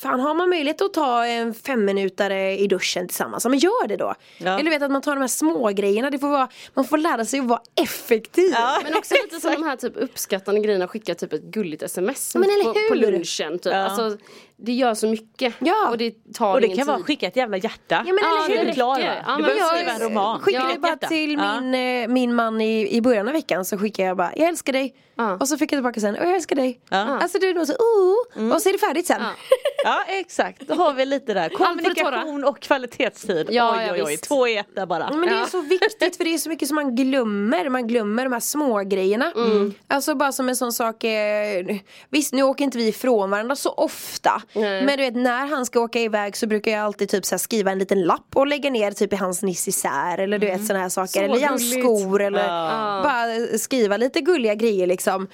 Fan 0.05 0.19
har 0.19 0.33
man 0.33 0.49
möjlighet 0.49 0.81
att 0.81 0.93
ta 0.93 1.25
en 1.25 1.53
femminutare 1.53 2.57
i 2.57 2.67
duschen 2.67 3.07
tillsammans, 3.07 3.43
ja 3.43 3.49
men 3.49 3.59
gör 3.59 3.87
det 3.87 3.97
då. 3.97 4.15
Ja. 4.37 4.53
Eller 4.53 4.63
du 4.63 4.69
vet 4.69 4.81
att 4.81 4.91
man 4.91 5.01
tar 5.01 5.15
de 5.15 5.21
här 5.21 5.27
små 5.27 5.69
grejerna, 5.69 6.09
det 6.09 6.19
får 6.19 6.27
vara, 6.27 6.49
man 6.73 6.85
får 6.85 6.97
lära 6.97 7.25
sig 7.25 7.39
att 7.39 7.45
vara 7.45 7.61
effektiv. 7.81 8.51
Ja. 8.51 8.79
Men 8.83 8.97
också 8.97 9.15
lite 9.23 9.39
som 9.39 9.51
de 9.51 9.63
här 9.63 9.75
typ 9.75 9.93
uppskattande 9.95 10.61
grejerna, 10.61 10.87
skicka 10.87 11.15
typ 11.15 11.33
ett 11.33 11.43
gulligt 11.43 11.83
sms 11.83 12.35
Men 12.35 12.43
eller 12.43 12.63
på, 12.63 12.89
på 12.89 12.95
lunchen 12.95 13.59
typ. 13.59 13.73
Ja. 13.73 13.77
Alltså, 13.77 14.17
det 14.57 14.71
gör 14.71 14.93
så 14.93 15.07
mycket 15.07 15.53
Ja. 15.59 15.89
och 15.89 15.97
det 15.97 16.33
tar 16.33 16.53
Och 16.53 16.61
det 16.61 16.65
ingen 16.67 16.77
kan 16.77 16.87
vara 16.87 16.99
skicka 16.99 17.27
ett 17.27 17.35
jävla 17.35 17.57
hjärta. 17.57 17.79
Ja, 17.89 18.03
men 18.03 18.17
eller 18.17 18.45
Så 18.47 18.51
är 18.51 18.57
hur? 18.57 18.65
du 18.65 18.71
klar 18.73 18.99
va? 18.99 19.05
Ja, 19.27 19.35
Du 19.37 19.43
behöver 19.43 19.59
jag 19.61 19.69
skriva 19.75 19.91
en 19.91 19.99
roman. 19.99 20.39
skickade 20.39 20.71
Ja. 20.73 20.79
bara 20.79 20.95
till 21.07 21.33
Ja. 21.33 21.61
min, 21.61 22.01
eh, 22.03 22.07
min 22.07 22.35
man 22.35 22.61
i, 22.61 22.95
i 22.95 23.01
början 23.01 23.27
av 23.27 23.33
veckan 23.33 23.65
så 23.65 23.77
skickade 23.77 24.07
jag 24.07 24.17
bara 24.17 24.31
jag 24.35 24.47
älskar 24.47 24.73
dig 24.73 24.95
Ja. 25.17 25.37
Och 25.39 25.47
så 25.47 25.57
fick 25.57 25.71
jag 25.71 25.77
tillbaka 25.77 25.99
sen, 25.99 26.15
och 26.15 26.25
jag 26.25 26.35
älskar 26.35 26.55
dig 26.55 26.79
Ja. 26.89 26.97
Alltså 26.97 27.39
du 27.39 27.53
nog 27.53 27.67
så 27.67 27.73
oh, 27.73 28.53
och 28.55 28.61
så 28.61 28.69
är 28.69 28.73
det 28.73 28.79
färdigt 28.79 29.07
sen 29.07 29.21
Ja. 29.21 29.29
Ja 29.83 30.03
exakt, 30.07 30.61
då 30.67 30.73
har 30.73 30.93
vi 30.93 31.05
lite 31.05 31.33
där. 31.33 31.49
Kommunikation 31.49 32.43
och 32.43 32.59
kvalitetstid. 32.59 33.47
Ja, 33.51 33.75
oj 33.77 33.83
ja, 33.87 33.93
oj 33.93 34.03
oj, 34.03 34.17
två 34.17 34.47
i 34.47 34.57
ett 34.57 34.75
där 34.75 34.85
bara. 34.85 35.09
Men 35.11 35.21
det 35.21 35.35
är 35.35 35.39
Ja. 35.39 35.45
så 35.45 35.61
viktigt 35.61 36.17
för 36.17 36.23
det 36.23 36.33
är 36.33 36.37
så 36.37 36.49
mycket 36.49 36.67
som 36.67 36.75
man 36.75 36.95
glömmer. 36.95 37.69
Man 37.69 37.87
glömmer 37.87 38.23
de 38.23 38.33
här 38.33 38.39
små 38.39 38.79
grejerna. 38.83 39.31
Mm. 39.35 39.73
Alltså 39.87 40.15
bara 40.15 40.31
som 40.31 40.49
en 40.49 40.55
sån 40.55 40.73
sak. 40.73 41.03
Eh, 41.03 41.65
visst 42.09 42.33
nu 42.33 42.43
åker 42.43 42.63
inte 42.63 42.77
vi 42.77 42.87
ifrån 42.87 43.29
varandra 43.31 43.55
så 43.55 43.69
ofta. 43.69 44.41
Nej. 44.53 44.85
Men 44.85 44.97
du 44.97 45.03
vet 45.03 45.15
när 45.15 45.45
han 45.47 45.65
ska 45.65 45.79
åka 45.79 45.99
iväg 45.99 46.37
så 46.37 46.47
brukar 46.47 46.71
jag 46.71 46.81
alltid 46.81 47.09
typ 47.09 47.25
så 47.25 47.37
skriva 47.37 47.71
en 47.71 47.79
liten 47.79 48.01
lapp 48.03 48.35
och 48.35 48.47
lägga 48.47 48.69
ner 48.69 48.91
typ 48.91 49.13
i 49.13 49.15
hans 49.15 49.43
necessär. 49.43 50.17
Eller 50.17 50.39
du 50.39 50.47
vet 50.47 50.65
såna 50.65 50.79
här 50.79 50.89
saker. 50.89 51.07
Så 51.11 51.19
eller 51.19 51.37
i 51.37 51.43
hans 51.43 51.71
skor. 51.71 52.21
Eller 52.21 52.47
Ja. 52.47 53.01
bara 53.03 53.57
skriva 53.57 53.97
lite 53.97 54.21
gulliga 54.21 54.55
grejer 54.55 54.87
liksom. 54.87 55.27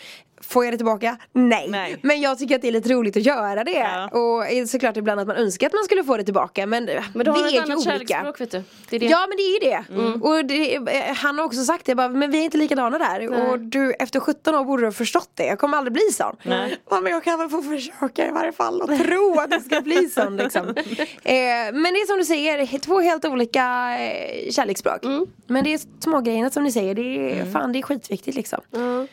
Får 0.52 0.66
jag 0.66 0.74
det 0.74 0.78
tillbaka? 0.78 1.18
Nej. 1.34 1.68
Nej. 1.70 1.98
Men 2.02 2.22
jag 2.22 2.40
tycker 2.40 2.56
att 2.56 2.62
det 2.62 2.68
är 2.68 2.72
lite 2.72 2.90
roligt 2.90 3.18
att 3.18 3.24
göra 3.26 3.64
det. 3.64 3.72
Ja. 3.72 4.08
Och 4.08 4.70
såklart 4.70 4.98
ibland 4.98 5.20
att 5.20 5.28
man 5.28 5.36
önskar 5.36 5.68
att 5.68 5.74
man 5.74 5.84
skulle 5.84 6.04
få 6.04 6.18
det 6.18 6.24
tillbaka. 6.24 6.66
Men, 6.66 6.90
Men 7.14 7.26
då 7.26 7.32
har 7.32 7.38
vi 7.38 7.44
ett 7.44 7.64
är 7.64 7.68
ju 7.68 7.74
annat 7.74 7.88
olika. 7.88 8.34
vet 8.40 8.52
du. 8.52 8.64
Det 8.90 8.96
är 8.96 9.00
det. 9.00 9.06
Ja 9.06 9.26
men 9.30 9.38
det 9.38 9.44
är 9.44 9.54
ju 9.54 9.60
det. 9.60 9.84
Och 10.28 10.46
det, 10.46 10.76
eh, 10.76 11.16
han 11.16 11.38
har 11.38 11.46
också 11.46 11.64
sagt 11.64 11.86
det, 11.86 11.96
bara, 11.96 12.10
men 12.10 12.32
vi 12.32 12.38
är 12.40 12.44
inte 12.44 12.58
likadana 12.58 12.98
där. 12.98 13.30
Nej. 13.30 13.42
Och 13.50 13.60
du 13.60 13.94
efter 13.94 14.20
17 14.20 14.56
år 14.56 14.66
borde 14.66 14.82
du 14.82 14.88
ha 14.88 14.92
förstått 14.92 15.32
det. 15.34 15.46
Jag 15.46 15.60
kommer 15.60 15.78
aldrig 15.78 15.94
bli 15.94 16.12
sån. 16.14 16.36
Nej. 16.44 16.78
Men 16.90 17.12
jag 17.12 17.24
kan 17.24 17.40
väl 17.40 17.50
få 17.50 17.62
försöka 17.62 18.28
i 18.28 18.32
varje 18.32 18.52
fall 18.52 18.82
och 18.82 18.98
tro 18.98 19.40
att 19.40 19.52
jag 19.52 19.62
ska 19.62 19.82
bli 19.82 20.10
sån. 20.10 20.38
Liksom. 20.38 20.76
Eh, 21.24 21.74
men 21.74 21.84
det 21.94 22.00
är 22.00 22.08
som 22.08 22.18
du 22.18 22.26
säger, 22.26 22.80
två 22.80 23.00
helt 23.00 23.26
olika 23.26 23.62
eh, 24.00 24.52
kärleksspråk. 24.52 25.02
Men 25.48 25.64
det 25.64 25.74
är 25.74 25.80
smågrejerna 26.04 26.50
som 26.50 26.64
ni 26.64 26.72
säger, 26.72 26.96
det 26.96 27.40
är, 27.40 27.46
fan, 27.52 27.72
det 27.74 27.80
är 27.80 27.84
skitviktigt 27.84 28.38
liksom. 28.38 28.60
Ja. 28.72 29.08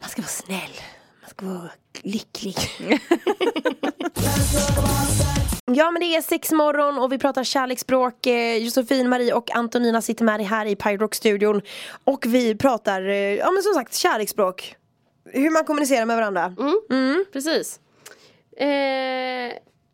Man 0.00 0.08
ska 0.10 0.22
vara 0.22 0.28
snäll, 0.28 0.80
man 1.20 1.30
ska 1.30 1.46
vara 1.46 1.70
lycklig. 2.02 2.56
Ja 5.72 5.90
men 5.90 6.00
det 6.00 6.16
är 6.16 6.22
sex 6.22 6.52
morgon 6.52 6.98
och 6.98 7.12
vi 7.12 7.18
pratar 7.18 7.44
kärleksspråk. 7.44 8.26
Eh, 8.26 8.56
Josefin, 8.56 9.08
Marie 9.08 9.32
och 9.32 9.56
Antonina 9.56 10.02
sitter 10.02 10.24
med 10.24 10.40
dig 10.40 10.46
här 10.46 10.66
i 10.66 10.76
Pyrock-studion. 10.76 11.62
Och 12.04 12.26
vi 12.26 12.54
pratar, 12.54 13.08
eh, 13.08 13.14
ja 13.14 13.50
men 13.50 13.62
som 13.62 13.74
sagt 13.74 13.94
kärleksspråk. 13.94 14.74
Hur 15.24 15.50
man 15.50 15.64
kommunicerar 15.64 16.06
med 16.06 16.16
varandra. 16.16 16.54
Precis. 17.32 17.80
Eh, 18.56 18.66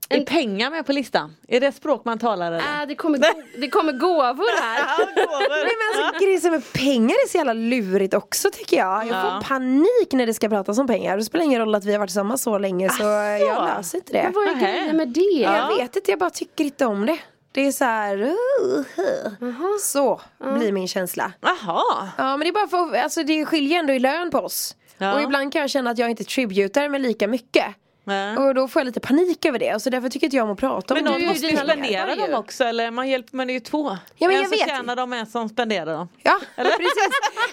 Är 0.09 0.21
pengar 0.25 0.71
med 0.71 0.87
på 0.87 0.93
listan? 0.93 1.37
Är 1.49 1.61
det 1.61 1.73
språk 1.73 2.05
man 2.05 2.19
talar 2.19 2.47
eller? 2.53 2.59
äh, 2.83 2.87
det, 2.89 2.95
kommer 2.95 3.19
go- 3.19 3.43
det 3.61 3.69
kommer 3.69 3.93
gåvor 3.93 4.61
här. 4.63 5.07
Nej 5.65 5.73
men 5.79 6.05
alltså 6.05 6.25
grejer 6.25 6.39
som 6.41 6.51
med 6.51 6.73
pengar 6.73 7.15
är 7.15 7.29
så 7.29 7.37
jävla 7.39 7.53
lurigt 7.53 8.15
också 8.15 8.51
tycker 8.51 8.77
jag. 8.77 9.07
Jag 9.07 9.09
får 9.23 9.31
Ja. 9.31 9.43
panik 9.45 10.13
när 10.13 10.27
det 10.27 10.35
ska 10.35 10.49
pratas 10.49 10.79
om 10.79 10.87
pengar. 10.87 11.17
Det 11.17 11.25
spelar 11.25 11.45
ingen 11.45 11.61
roll 11.61 11.75
att 11.75 11.85
vi 11.85 11.93
har 11.93 11.99
varit 11.99 12.09
tillsammans 12.11 12.43
så 12.43 12.59
länge 12.59 12.91
så 12.91 13.03
jag 13.03 13.65
löser 13.77 13.99
inte 13.99 14.13
det. 14.13 14.23
Men 14.23 14.33
vad 14.33 14.49
är 14.49 14.55
grejen 14.55 14.97
med 14.97 15.09
det? 15.09 15.21
Jag 15.43 15.77
vet 15.77 15.97
inte, 15.97 16.11
jag 16.11 16.19
bara 16.19 16.31
tycker 16.31 16.65
inte 16.65 16.87
om 16.87 17.07
det. 17.07 17.19
Det 17.53 17.67
är 17.67 17.73
så 17.73 17.85
här, 17.85 18.23
uh, 18.23 19.79
så 19.81 20.21
blir 20.59 20.73
min 20.73 20.89
känsla. 20.89 21.33
Jaha. 21.41 22.09
Ja 22.19 22.37
men 22.37 22.41
det 22.41 22.49
är 22.49 22.53
bara 22.53 22.69
för, 22.69 22.97
alltså 22.97 23.23
det 23.23 23.45
skiljer 23.47 23.79
ändå 23.79 23.93
i 23.93 23.99
lön 23.99 24.31
på 24.31 24.39
oss. 24.39 24.77
Ja. 24.99 25.15
Och 25.15 25.23
ibland 25.23 25.53
kan 25.53 25.61
jag 25.61 25.71
känna 25.71 25.91
att 25.91 25.99
jag 25.99 26.11
inte 26.11 26.25
tributar 26.25 26.89
med 26.89 27.01
lika 27.01 27.29
mycket. 27.29 27.65
Ja. 28.09 28.41
Och 28.41 28.55
då 28.55 28.69
får 28.69 28.81
jag 28.81 28.87
lite 28.87 29.01
panik 29.01 29.45
över 29.45 29.59
det, 29.59 29.83
så 29.83 29.91
därför 29.91 30.09
tycker 30.09 30.27
inte 30.27 30.37
jag 30.37 30.45
om 30.47 30.51
att 30.53 30.59
prata 30.59 30.95
om 30.95 30.99
Men 30.99 31.05
det. 31.05 31.11
någon 31.11 31.21
du 31.21 31.27
är 31.27 31.29
måste 31.29 31.47
ju 31.47 31.57
spendera 31.57 32.15
dem 32.17 32.35
också 32.35 32.65
eller 32.65 32.91
man 32.91 33.09
hjälper, 33.09 33.37
man 33.37 33.51
är 33.51 33.55
ju 33.55 33.61
två. 33.61 33.91
Ja, 34.17 34.29
men 34.29 34.31
en 34.31 34.37
jag 34.37 34.43
som 34.51 34.59
vet. 34.59 34.69
tjänar 34.69 34.97
dem 34.97 35.13
en 35.13 35.27
som 35.27 35.49
spenderar 35.49 35.87
dem. 35.95 36.09
Ja, 36.23 36.39
precis. 36.57 37.09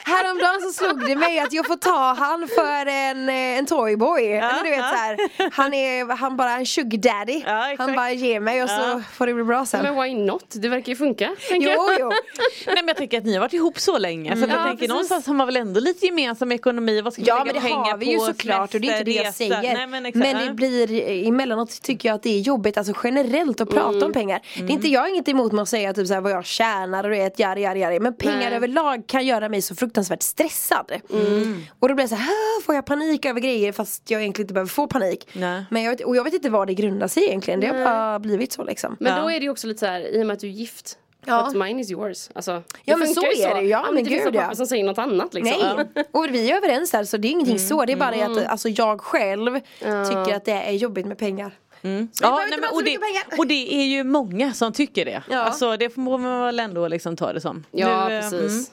Häromdagen 0.06 0.62
så 0.62 0.72
slog 0.74 1.08
det 1.08 1.16
mig 1.16 1.40
att 1.40 1.54
jag 1.54 1.68
får 1.68 1.76
ta 1.76 2.14
han 2.20 2.48
för 2.48 2.86
en, 2.86 3.30
eh, 3.30 3.36
en 3.36 3.66
toyboy. 3.66 4.26
Eller 4.34 4.64
du 4.64 4.70
vet 4.70 4.80
ja. 4.80 4.90
så 4.90 4.96
här, 4.96 5.18
han 5.52 5.74
är 5.74 6.16
han 6.16 6.38
bara 6.38 6.52
en 6.52 6.66
sugar 6.66 6.98
daddy. 6.98 7.44
Ja, 7.46 7.64
exakt. 7.72 7.80
han 7.88 7.96
bara 7.96 8.12
ger 8.12 8.40
mig 8.40 8.64
och 8.64 8.70
så 8.70 8.76
Ja. 8.76 9.02
får 9.14 9.28
det 9.28 9.34
bli 9.34 9.44
bra 9.44 9.66
sen. 9.66 9.84
Men 9.84 10.02
why 10.04 10.14
not? 10.16 10.46
Det 10.50 10.70
verkar 10.70 10.90
ju 10.90 10.96
funka. 10.96 11.36
Jo, 11.52 11.62
jag. 11.62 11.96
jo. 12.00 12.10
Nej 12.66 12.76
men 12.76 12.88
jag 12.88 12.98
tänker 12.98 13.18
att 13.18 13.26
ni 13.26 13.34
har 13.34 13.40
varit 13.40 13.54
ihop 13.54 13.80
så 13.80 13.98
länge 13.98 14.38
så 14.38 14.44
att 14.44 14.50
jag 14.50 14.60
Ja, 14.60 14.64
tänker 14.64 14.76
precis. 14.78 14.90
någonstans 14.90 15.28
har 15.28 15.34
man 15.34 15.48
väl 15.48 15.58
ändå 15.58 15.80
lite 15.80 16.06
gemensam 16.06 16.52
ekonomi. 16.52 17.02
Vad 17.02 17.14
ska 17.14 17.22
vi 17.22 17.28
Ja 17.28 17.44
men 17.46 17.54
det 17.54 17.60
har 17.60 17.98
vi 17.98 18.12
ju 18.12 18.20
såklart 18.20 18.74
och 18.74 18.82
det 18.82 18.88
är 18.88 18.92
inte 18.92 19.04
det 19.04 19.12
jag 19.12 19.34
säger. 19.34 19.62
resa? 19.62 19.74
Nej, 19.74 19.88
men, 19.88 20.06
exakt. 20.06 20.26
men 20.34 20.43
det 20.48 20.54
blir 20.54 20.92
emellanåt 21.28 21.82
tycker 21.82 22.10
jag 22.10 22.16
att 22.16 22.24
det 22.24 22.30
är 22.30 22.40
jobbigt 22.40 22.78
alltså 22.78 22.94
generellt 23.04 23.62
att 23.62 23.70
prata 23.70 23.90
Mm. 23.90 24.04
om 24.04 24.14
pengar. 24.14 24.42
Det 24.58 24.64
är 24.64 24.70
inte 24.70 24.88
jag 24.88 25.10
inget 25.10 25.28
emot 25.28 25.52
med 25.52 25.62
att 25.62 25.70
säga 25.70 25.94
typ 25.94 26.08
så 26.08 26.14
här, 26.14 26.22
vad 26.22 26.32
jag 26.32 26.46
tjänar 26.46 27.04
och 27.04 27.10
det 27.10 27.18
är 27.18 27.28
ett 27.28 27.40
jari 27.40 27.62
jari 27.62 27.80
jari. 27.80 28.00
Men 28.00 28.14
pengar 28.18 28.38
Nej. 28.38 28.54
överlag 28.56 29.08
kan 29.08 29.26
göra 29.26 29.50
mig 29.50 29.62
så 29.62 29.76
fruktansvärt 29.76 30.22
stressad. 30.24 30.92
Mm. 31.14 31.62
Och 31.80 31.88
då 31.90 31.96
blir 31.96 32.04
jag 32.04 32.10
så 32.10 32.16
här, 32.16 32.32
"Ah, 32.32 32.62
får 32.66 32.76
jag 32.76 32.86
panik 32.86 33.26
över 33.26 33.40
grejer 33.40 33.72
fast 33.72 34.12
jag 34.12 34.22
egentligen 34.22 34.44
inte 34.46 34.54
behöver 34.54 34.70
få 34.70 34.88
panik. 34.88 35.28
Nej. 35.34 35.64
Men 35.72 35.84
jag 35.84 35.92
vet, 35.92 36.02
och 36.02 36.16
jag 36.16 36.24
vet 36.24 36.34
inte 36.34 36.50
vad 36.50 36.68
det 36.68 36.74
grundar 36.74 37.08
sig 37.08 37.24
egentligen. 37.26 37.60
Det 37.60 37.68
har 37.68 37.86
bara 37.86 38.20
blivit 38.20 38.52
så 38.54 38.64
liksom. 38.64 38.96
Men 39.00 39.16
Ja. 39.16 39.22
då 39.22 39.30
är 39.32 39.40
det 39.40 39.44
ju 39.44 39.50
också 39.50 39.68
lite 39.68 39.80
så 39.80 39.86
här, 39.86 40.02
i 40.16 40.22
och 40.24 40.28
med 40.28 40.34
att 40.34 40.40
du 40.40 40.48
är 40.48 40.52
gift. 40.52 40.98
Ja. 41.26 41.44
But 41.54 41.62
mine 41.68 41.80
is 41.82 41.92
yours. 41.92 42.30
Alltså, 42.36 42.52
det 42.52 42.62
Ja, 42.84 42.98
men 42.98 43.08
så 43.08 43.22
är 43.22 43.56
det 43.56 43.62
ju. 43.62 43.68
Ja, 43.68 43.80
Om 43.80 43.86
men 43.94 43.98
inte 43.98 44.12
finns 44.12 44.24
gud, 44.24 44.34
något 44.34 44.44
ja. 44.50 44.56
som 44.56 44.68
säger 44.68 44.84
något 44.84 44.98
annat 44.98 45.34
liksom. 45.34 45.76
Nej, 45.94 46.06
och 46.12 46.26
vi 46.30 46.52
är 46.52 46.58
överens 46.58 46.92
där 46.92 47.04
så 47.04 47.18
det 47.18 47.28
är 47.28 47.30
ingenting 47.32 47.56
Mm. 47.56 47.68
så. 47.68 47.86
Det 47.86 47.94
är 47.94 47.98
bara 47.98 48.12
det 48.12 48.22
att 48.22 48.48
alltså, 48.48 48.70
jag 48.70 49.02
själv 49.02 49.60
tycker 49.80 50.36
att 50.36 50.46
det 50.46 50.52
är 50.52 50.72
jobbigt 50.72 51.06
med 51.06 51.18
pengar. 51.18 51.52
Mm. 51.82 52.08
Så 52.14 52.24
Ja, 52.24 52.36
nej, 52.50 52.60
men, 52.60 52.70
och, 52.70 52.76
så 52.78 52.82
det, 52.82 52.98
och 53.38 53.48
det 53.48 53.74
är 53.76 53.84
ju 53.86 54.04
många 54.04 54.54
som 54.54 54.74
tycker 54.74 55.06
det. 55.06 55.24
Ja. 55.30 55.38
Alltså 55.40 55.78
det 55.78 55.90
får 55.90 56.02
man 56.02 56.42
väl 56.42 56.60
ändå 56.60 56.88
liksom 56.88 57.16
ta 57.16 57.34
det 57.34 57.42
som. 57.42 57.64
Ja, 57.72 58.08
Nu, 58.08 58.16
eh, 58.16 58.22
precis. 58.22 58.40
mm. 58.42 58.66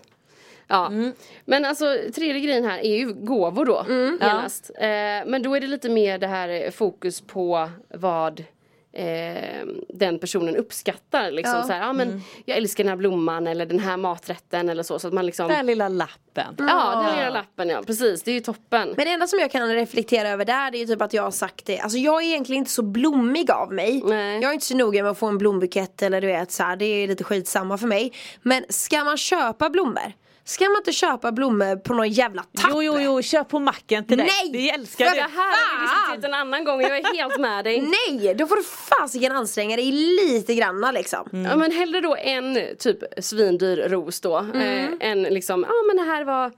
Ja. 0.69 0.91
Men 1.45 1.65
alltså 1.65 1.85
tredje 2.15 2.41
grejen 2.41 2.65
här 2.65 2.79
är 2.79 2.97
ju 2.97 3.13
gåvor 3.13 3.65
då 3.67 3.85
genast. 4.21 4.71
Eh, 4.79 4.87
men 5.27 5.43
då 5.43 5.55
är 5.57 5.61
det 5.61 5.67
lite 5.67 5.89
mer 5.89 6.19
det 6.19 6.27
här 6.27 6.49
eh, 6.49 6.71
fokus 6.71 7.21
på 7.21 7.71
vad 7.95 8.45
eh, 8.93 9.67
den 9.89 10.19
personen 10.19 10.57
uppskattar. 10.57 11.31
Liksom. 11.31 11.57
Ja. 11.57 11.63
Så 11.63 11.73
här, 11.73 11.81
ja, 11.81 11.93
men 11.93 12.23
Jag 12.45 12.57
älskar 12.57 12.85
den 12.85 12.89
här 12.89 12.97
blomman 12.97 13.47
eller 13.47 13.67
den 13.67 13.79
här 13.79 13.97
maträtten 13.97 14.69
eller 14.69 14.83
så. 14.83 14.99
så 14.99 15.09
att 15.09 15.15
man 15.15 15.27
liksom, 15.27 15.49
Den 15.49 15.67
lilla 15.67 15.89
lappen. 15.89 16.55
ja, 16.59 17.03
den 17.07 17.17
lilla 17.17 17.31
lappen 17.31 17.69
ja, 17.69 17.83
precis. 17.87 18.23
Det 18.23 18.31
är 18.31 18.35
ju 18.35 18.41
toppen. 18.41 18.89
Men 18.97 19.05
det 19.07 19.13
enda 19.13 19.27
som 19.27 19.39
jag 19.39 19.51
kan 19.51 19.69
reflektera 19.75 20.29
över 20.29 20.45
där 20.45 20.71
det 20.71 20.79
är 20.79 20.81
ju 20.81 20.87
typ 20.87 21.03
att 21.03 21.13
jag 21.13 21.23
har 21.23 21.31
sagt 21.31 21.67
det 21.67 21.79
Alltså 21.79 21.99
jag 21.99 22.23
är 22.23 22.27
egentligen 22.27 22.59
inte 22.59 22.71
så 22.71 22.83
blommig 22.83 23.51
av 23.51 23.73
mig 23.73 24.03
Nej. 24.05 24.41
Jag 24.41 24.49
är 24.51 24.55
inte 24.55 24.67
så 24.67 24.77
noga 24.77 25.03
med 25.03 25.13
att 25.13 25.19
få 25.19 25.27
en 25.27 25.39
blombukett 25.39 26.03
eller 26.03 26.21
du 26.21 26.27
vet 26.27 26.53
så 26.53 26.63
här, 26.63 26.77
det 26.77 26.85
är 26.85 27.09
lite 27.09 27.25
skitsamma 27.25 27.79
för 27.79 27.87
mig 27.87 28.13
Men 28.43 28.65
ska 28.69 29.05
man 29.05 29.17
köpa 29.17 29.71
blommor 29.71 30.13
Ska 30.45 30.65
man 30.65 30.77
inte 30.77 30.93
köpa 30.93 31.33
blommor 31.33 31.77
på 31.77 31.95
någon 31.95 32.09
jävla 32.11 32.43
tapp? 32.43 32.71
Jo, 32.75 32.83
jo, 32.83 33.01
jo, 33.01 33.23
köp 33.23 33.49
på 33.49 33.59
macken 33.59 34.07
till 34.07 34.19
dig. 34.19 34.27
Nej! 34.27 34.53
Vi 34.53 34.71
älskar 34.71 35.05
För 35.05 35.15
Det 35.15 35.21
det. 35.21 35.23
här 35.23 35.51
har 35.51 35.81
vi 35.81 35.87
diskuterat 35.87 36.25
en 36.25 36.35
annan 36.35 36.65
gång, 36.65 36.81
jag 36.81 36.99
är 36.99 37.15
helt 37.17 37.39
med 37.41 37.65
dig. 37.65 37.81
Nej, 38.21 38.35
då 38.35 38.47
får 38.47 38.57
du 38.57 38.63
fasiken 38.63 39.33
anstränga 39.33 39.77
dig 39.77 39.93
lite 39.93 40.55
granna 40.55 40.93
liksom 40.93 41.29
Ja 41.33 41.57
men 41.57 41.73
hellre 41.73 42.01
då 42.01 42.17
en 42.17 42.59
typ 42.79 42.99
svindyr 43.19 43.89
ros 43.89 44.21
då. 44.21 44.39
Eh, 44.39 44.85
än 45.01 45.23
liksom, 45.23 45.65
ja 45.69 45.75
men 45.87 45.97
det 46.07 46.13
här 46.13 46.25
var 46.25 46.53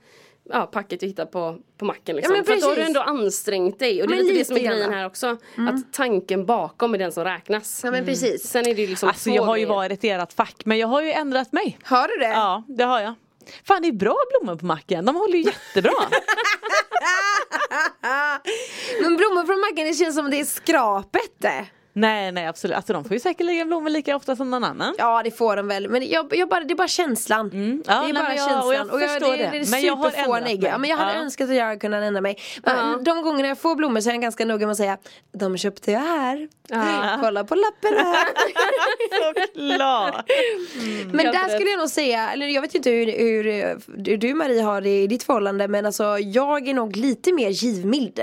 ja, 0.49 0.65
packet 0.65 0.99
du 0.99 1.05
hittar 1.05 1.25
på, 1.25 1.57
på 1.77 1.85
macken 1.85 2.15
liksom. 2.15 2.35
Ja, 2.35 2.37
men 2.37 2.45
För 2.45 2.61
då 2.61 2.67
har 2.67 2.75
du 2.75 2.81
ändå 2.81 3.01
ansträngt 3.01 3.79
dig. 3.79 4.01
Och 4.01 4.07
det 4.07 4.13
är 4.17 4.23
lite 4.23 4.33
det 4.37 4.45
som 4.45 4.55
är 4.55 4.59
grejen 4.59 4.79
grann. 4.79 4.93
här 4.93 5.05
också. 5.05 5.27
Att 5.69 5.93
tanken 5.93 6.45
bakom 6.45 6.93
är 6.93 6.97
den 6.97 7.11
som 7.11 7.23
räknas. 7.23 7.81
Ja 7.83 7.91
men 7.91 8.05
precis 8.05 8.47
Sen 8.47 8.67
är 8.67 8.75
det 8.75 8.81
ju 8.81 8.87
liksom 8.87 9.09
Alltså 9.09 9.29
jag 9.29 9.43
har 9.43 9.57
ju 9.57 9.65
varit 9.65 10.03
i 10.03 10.09
ert 10.09 10.33
fack 10.33 10.55
men 10.65 10.77
jag 10.77 10.87
har 10.87 11.01
ju 11.01 11.11
ändrat 11.11 11.51
mig. 11.51 11.77
Hör 11.83 12.07
du 12.07 12.17
det? 12.17 12.33
Ja, 12.33 12.63
det 12.67 12.83
har 12.83 13.01
jag. 13.01 13.13
Fan 13.63 13.81
det 13.81 13.87
är 13.87 13.91
bra 13.91 14.17
blommor 14.29 14.55
på 14.59 14.65
macken, 14.65 15.05
de 15.05 15.15
håller 15.15 15.37
ju 15.37 15.43
jättebra. 15.43 15.91
Men 19.01 19.17
blommor 19.17 19.45
från 19.45 19.59
macken 19.59 19.87
det 19.87 19.93
känns 19.93 20.15
som 20.15 20.29
det 20.29 20.39
är 20.39 20.45
skrapet. 20.45 21.43
Eh 21.43 21.65
nej 21.93 22.31
nej 22.31 22.47
absolut, 22.47 22.75
alltså 22.77 22.93
de 22.93 23.03
får 23.03 23.13
ju 23.13 23.19
säkert 23.19 23.45
lägga 23.45 23.65
blommor 23.65 23.89
lika 23.89 24.15
ofta 24.15 24.35
som 24.35 24.51
någon 24.51 24.63
annan. 24.63 24.95
Ja 24.97 25.21
det 25.23 25.31
får 25.31 25.55
de 25.55 25.67
väl 25.67 25.89
men 25.89 26.07
jag, 26.09 26.35
jag 26.35 26.49
bara, 26.49 26.63
det 26.63 26.73
är 26.73 26.75
bara 26.75 26.87
känslan. 26.87 27.49
Ja, 27.87 27.93
det 27.93 28.09
är 28.09 28.13
nej, 28.13 28.23
bara 28.23 28.35
jag- 28.35 28.49
känslan. 28.49 28.89
och 28.89 29.01
jag 29.01 29.09
förstår 29.09 29.31
det. 29.31 29.37
det. 29.37 29.43
är 29.57 29.71
Men 29.71 29.81
jag 29.81 29.95
har 29.95 30.11
ändrat 30.15 30.43
mig. 30.43 30.59
Ja, 30.63 30.77
men 30.77 30.89
jag 30.89 30.97
hade 30.97 31.13
Ja. 31.13 31.19
önskat 31.19 31.49
att 31.49 31.55
jag 31.55 31.81
kunde 31.81 31.97
ändra 31.97 32.21
mig. 32.21 32.37
Men 32.63 33.03
De 33.03 33.21
gångerna 33.23 33.47
jag 33.47 33.57
får 33.57 33.75
blommor 33.75 34.01
så 34.01 34.09
är 34.09 34.13
jag 34.13 34.21
ganska 34.21 34.45
noga 34.45 34.65
med 34.65 34.71
att 34.71 34.77
säga 34.77 34.97
De 35.31 35.57
köpte 35.57 35.91
jag 35.91 35.99
här. 35.99 36.47
Kolla 37.21 37.43
på 37.43 37.55
lappen 37.55 37.93
här. 37.97 38.27
Såklart. 39.33 40.29
men 41.11 41.19
Helt 41.25 41.33
där 41.33 41.49
skulle 41.57 41.69
jag 41.69 41.79
nog 41.79 41.89
säga, 41.89 42.31
eller 42.31 42.47
jag 42.47 42.61
vet 42.61 42.75
inte 42.75 42.89
hur, 42.89 43.05
hur, 43.05 43.43
hur 44.05 44.17
du 44.17 44.33
Marie 44.33 44.61
har 44.61 44.81
det 44.81 45.03
i 45.03 45.07
ditt 45.07 45.23
förhållande 45.23 45.67
men 45.67 45.85
alltså 45.85 46.19
jag 46.19 46.67
är 46.67 46.73
nog 46.73 46.95
lite 46.95 47.33
mer 47.33 47.49
givmild. 47.49 48.19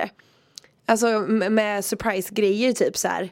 Alltså 0.91 1.21
med 1.29 1.85
surprise-grejer 1.85 2.73
typ 2.73 2.97
så 2.97 3.09
här. 3.09 3.31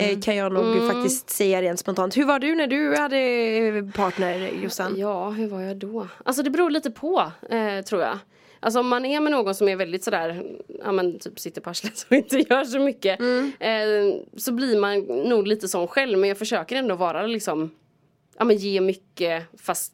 Eh, 0.00 0.20
Kan 0.20 0.36
jag 0.36 0.52
nog 0.52 0.90
faktiskt 0.92 1.30
säga 1.30 1.62
rent 1.62 1.78
spontant. 1.78 2.16
Hur 2.16 2.24
var 2.24 2.38
du 2.38 2.54
när 2.54 2.66
du 2.66 2.96
hade 2.96 3.92
partner 3.94 4.50
Jossan? 4.62 4.94
Ja, 4.98 5.30
hur 5.30 5.48
var 5.48 5.60
jag 5.60 5.76
då? 5.76 6.08
Alltså 6.24 6.42
det 6.42 6.50
beror 6.50 6.70
lite 6.70 6.90
på, 6.90 7.32
eh, 7.50 7.84
tror 7.84 8.02
jag. 8.02 8.18
Alltså 8.60 8.80
om 8.80 8.88
man 8.88 9.04
är 9.04 9.20
med 9.20 9.32
någon 9.32 9.54
som 9.54 9.68
är 9.68 9.76
väldigt 9.76 10.04
sådär, 10.04 10.42
ja 10.84 10.92
men 10.92 11.18
typ 11.18 11.38
sitter 11.40 11.60
på 11.60 11.70
arslet 11.70 12.06
och 12.10 12.16
inte 12.16 12.38
gör 12.38 12.64
så 12.64 12.78
mycket. 12.78 13.20
Eh, 13.60 14.22
så 14.36 14.52
blir 14.52 14.80
man 14.80 15.00
nog 15.28 15.46
lite 15.46 15.68
sån 15.68 15.88
själv 15.88 16.18
men 16.18 16.28
jag 16.28 16.38
försöker 16.38 16.76
ändå 16.76 16.94
vara 16.94 17.26
liksom, 17.26 17.70
ja 18.38 18.44
men 18.44 18.56
ge 18.56 18.80
mycket 18.80 19.42
fast 19.62 19.92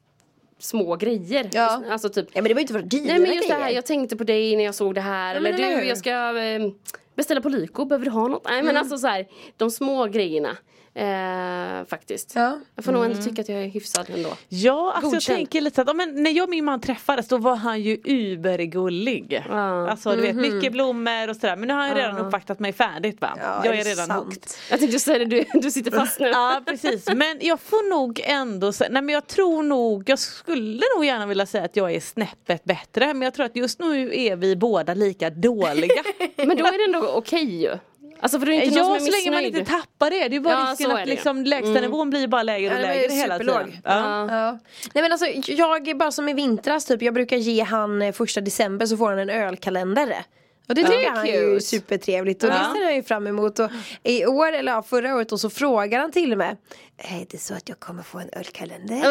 små 0.59 0.97
grejer. 0.97 1.51
Ja. 1.53 1.83
Alltså 1.91 2.09
typ 2.09 2.27
Ja 2.33 2.43
men 2.43 2.49
det 2.49 2.55
var 2.55 2.61
ju 2.61 2.63
inte 2.63 2.73
för 2.73 2.83
dyra 2.83 3.05
Nej 3.07 3.19
men 3.21 3.35
just 3.35 3.49
det 3.49 3.55
här, 3.55 3.61
grejer. 3.63 3.75
jag 3.75 3.87
tänkte 3.87 4.17
på 4.17 4.25
dig 4.25 4.57
när 4.57 4.65
jag 4.65 4.75
såg 4.75 4.95
det 4.95 5.01
här. 5.01 5.35
Ja, 5.35 5.39
eller 5.41 5.53
eller 5.53 5.81
du, 5.81 5.85
jag 5.87 5.99
ska 5.99 6.11
eh, 6.39 6.71
beställa 7.17 7.41
på 7.41 7.49
Lyko, 7.49 7.85
behöver 7.85 8.05
du 8.05 8.11
ha 8.11 8.29
något? 8.29 8.45
Nej 8.45 8.63
men 8.63 8.77
alltså 8.77 8.99
så 8.99 9.07
här, 9.07 9.27
de 9.57 9.71
små 9.71 10.07
grejerna. 10.07 10.57
Eh, 10.97 11.85
faktiskt. 11.85 12.33
Ja. 12.35 12.59
Jag 12.75 12.85
får 12.85 12.93
nog 12.93 13.05
ändå 13.05 13.23
tycka 13.23 13.43
att 13.43 13.49
jag 13.49 13.63
är 13.63 13.69
hyfsad 13.69 14.07
ändå. 14.15 14.29
Ja, 14.49 14.93
alltså 14.93 15.11
Godkänd. 15.11 15.33
jag 15.33 15.37
tänker 15.37 15.61
lite 15.61 15.81
att 15.83 15.89
ja, 15.89 15.95
men 15.95 16.23
när 16.23 16.31
jag 16.31 16.45
och 16.45 16.51
min 16.51 16.65
man 16.65 16.81
träffades 16.81 17.29
då 17.29 17.39
var 17.39 17.57
han 17.57 17.83
ju 17.83 18.01
übergullig. 18.05 19.45
Ja. 19.49 19.91
Alltså 19.91 20.17
du 20.17 20.23
vet 20.23 20.37
mycket 20.37 20.73
blommor 20.73 21.31
och 21.31 21.37
sådär 21.37 21.57
men 21.57 21.69
nu 21.69 21.75
har 21.75 21.81
han 21.81 21.95
redan 21.95 22.19
uppvaktat 22.19 22.59
mig 22.59 22.73
färdigt 22.73 23.21
va. 23.21 23.39
Ja, 23.41 23.61
jag 23.65 23.75
är 23.75 23.81
är 23.81 23.85
redan 23.85 24.07
sant? 24.07 24.25
hooked. 24.25 24.43
Jag 24.71 24.79
tänkte 24.79 24.99
säga 24.99 25.19
det, 25.19 25.25
du, 25.25 25.45
du 25.55 25.71
sitter 25.71 25.91
fast 25.91 26.21
nu. 26.21 26.29
Ja 26.29 26.63
precis 26.67 27.09
men 27.15 27.39
jag 27.41 27.61
får 27.61 27.91
nog 27.91 28.21
ändå 28.25 28.73
säga, 28.73 28.91
nej 28.91 29.03
men 29.03 29.13
jag 29.13 29.27
tror 29.27 29.63
nog, 29.63 30.11
jag 30.11 30.19
skulle 30.19 30.83
nog 30.97 31.05
gärna 31.05 31.27
vilja 31.27 31.47
säga 31.47 31.65
att 31.65 31.77
jag 31.77 31.95
är 31.95 32.01
snäppet 32.01 32.65
bättre 32.65 33.15
men 33.15 33.23
jag 33.23 33.35
tror 33.35 33.47
att 33.47 33.57
just 33.57 33.81
nu 33.81 34.15
är 34.15 34.37
vi 34.37 34.57
båda 34.57 34.95
lika 34.95 35.31
dåliga. 35.31 36.03
Men 36.37 36.57
då 36.57 36.65
är 36.65 36.91
det 36.91 36.97
ändå 36.97 37.09
okej 37.09 37.63
ju. 37.63 37.79
Alltså 38.21 38.39
för 38.39 38.47
det 38.47 38.55
är 38.55 38.63
inte 38.63 38.79
någon 38.79 38.93
Ja 38.95 38.99
som 39.01 39.07
så 39.07 39.13
är 39.17 39.25
länge 39.25 39.31
man 39.37 39.45
inte 39.45 39.65
tappar 39.73 40.11
det, 40.11 40.29
det 40.29 40.37
är 40.37 40.41
bara 40.41 40.55
Ja, 40.55 40.71
risken 40.71 40.91
så 40.91 40.97
att 40.97 41.09
liksom 41.09 41.45
lägstanivån 41.45 42.11
blir 42.11 42.27
bara 42.29 42.43
lägre 42.43 42.71
och 42.71 42.77
Ja, 42.77 42.81
det 42.81 42.87
var 42.87 42.95
ju 42.95 43.01
lägre 43.01 43.13
hela 43.15 43.39
superlåg. 43.39 43.65
tiden. 43.65 43.81
Ja. 43.85 44.27
Ja. 44.31 44.59
Nej 44.95 45.03
men 45.03 45.13
alltså 45.13 45.27
jag 45.53 45.89
är 45.89 45.95
bara 45.95 46.13
som 46.13 46.29
i 46.29 46.33
vintras 46.33 46.85
typ, 46.85 47.03
jag 47.03 47.15
brukar 47.15 47.37
ge 47.37 47.63
han 47.63 48.03
eh, 48.03 48.13
första 48.13 48.41
december 48.41 48.87
så 48.87 48.97
får 48.97 49.11
han 49.11 49.19
en 49.19 49.31
ölkalender. 49.31 50.17
Och 50.69 50.75
det 50.75 50.85
tycker 50.85 51.11
han 51.11 51.27
är 51.27 51.41
ju 51.41 51.61
supertrevligt 51.61 52.43
och 52.45 52.51
Ja. 52.51 52.55
det 52.55 52.79
ser 52.79 52.85
han 52.85 52.95
ju 52.95 53.03
fram 53.03 53.27
emot. 53.27 53.59
Och 53.59 53.71
I 54.03 54.27
år, 54.27 54.53
eller 54.53 54.73
ja, 54.73 54.83
förra 54.83 55.15
året 55.17 55.33
och 55.33 55.41
så 55.41 55.51
frågar 55.51 56.01
han 56.01 56.13
till 56.13 56.33
och 56.33 56.39
med 56.39 56.57
Är 56.99 57.27
det 57.31 57.39
så 57.39 57.55
att 57.55 57.69
jag 57.69 57.81
kommer 57.81 58.03
få 58.03 58.19
en 58.19 58.29
ölkalender? 58.33 58.97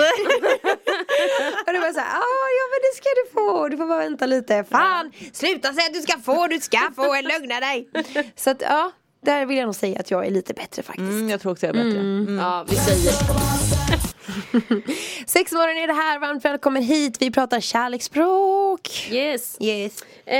och 1.67 1.73
det 1.73 1.79
var 1.79 1.93
såhär, 1.93 2.17
ah, 2.17 2.47
ja 2.57 2.63
men 2.71 2.79
det 2.85 2.93
ska 2.97 3.09
du 3.19 3.23
få, 3.33 3.69
du 3.69 3.77
får 3.77 3.87
bara 3.87 3.99
vänta 3.99 4.25
lite. 4.25 4.63
Fan, 4.63 5.11
sluta 5.33 5.73
säga 5.73 5.87
att 5.87 5.93
du 5.93 6.01
ska 6.01 6.19
få, 6.19 6.47
du 6.47 6.59
ska 6.59 6.79
få, 6.95 7.21
lugna 7.21 7.59
dig. 7.59 7.89
Så 8.35 8.49
att 8.49 8.61
ja, 8.61 8.91
där 9.25 9.45
vill 9.45 9.57
jag 9.57 9.65
nog 9.65 9.75
säga 9.75 9.99
att 9.99 10.11
jag 10.11 10.25
är 10.25 10.31
lite 10.31 10.53
bättre 10.53 10.83
faktiskt. 10.83 11.09
Mm, 11.09 11.29
jag 11.29 11.41
tror 11.41 11.51
också 11.51 11.65
jag 11.65 11.75
är 11.75 11.83
bättre. 11.83 11.99
Mm. 11.99 12.37
Ja, 12.37 12.65
vi 12.69 12.75
säger. 12.75 13.11
Sexmorgon 15.27 15.77
är 15.77 15.87
det 15.87 15.93
här, 15.93 16.19
varmt 16.19 16.45
välkommen 16.45 16.83
hit. 16.83 17.21
Vi 17.21 17.31
pratar 17.31 17.59
kärleksspråk. 17.59 19.07
Yes. 19.11 19.57
Yes. 19.59 20.03
Eh, 20.25 20.35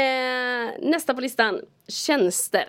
nästa 0.81 1.13
på 1.13 1.21
listan, 1.21 1.59
tjänster. 1.87 2.65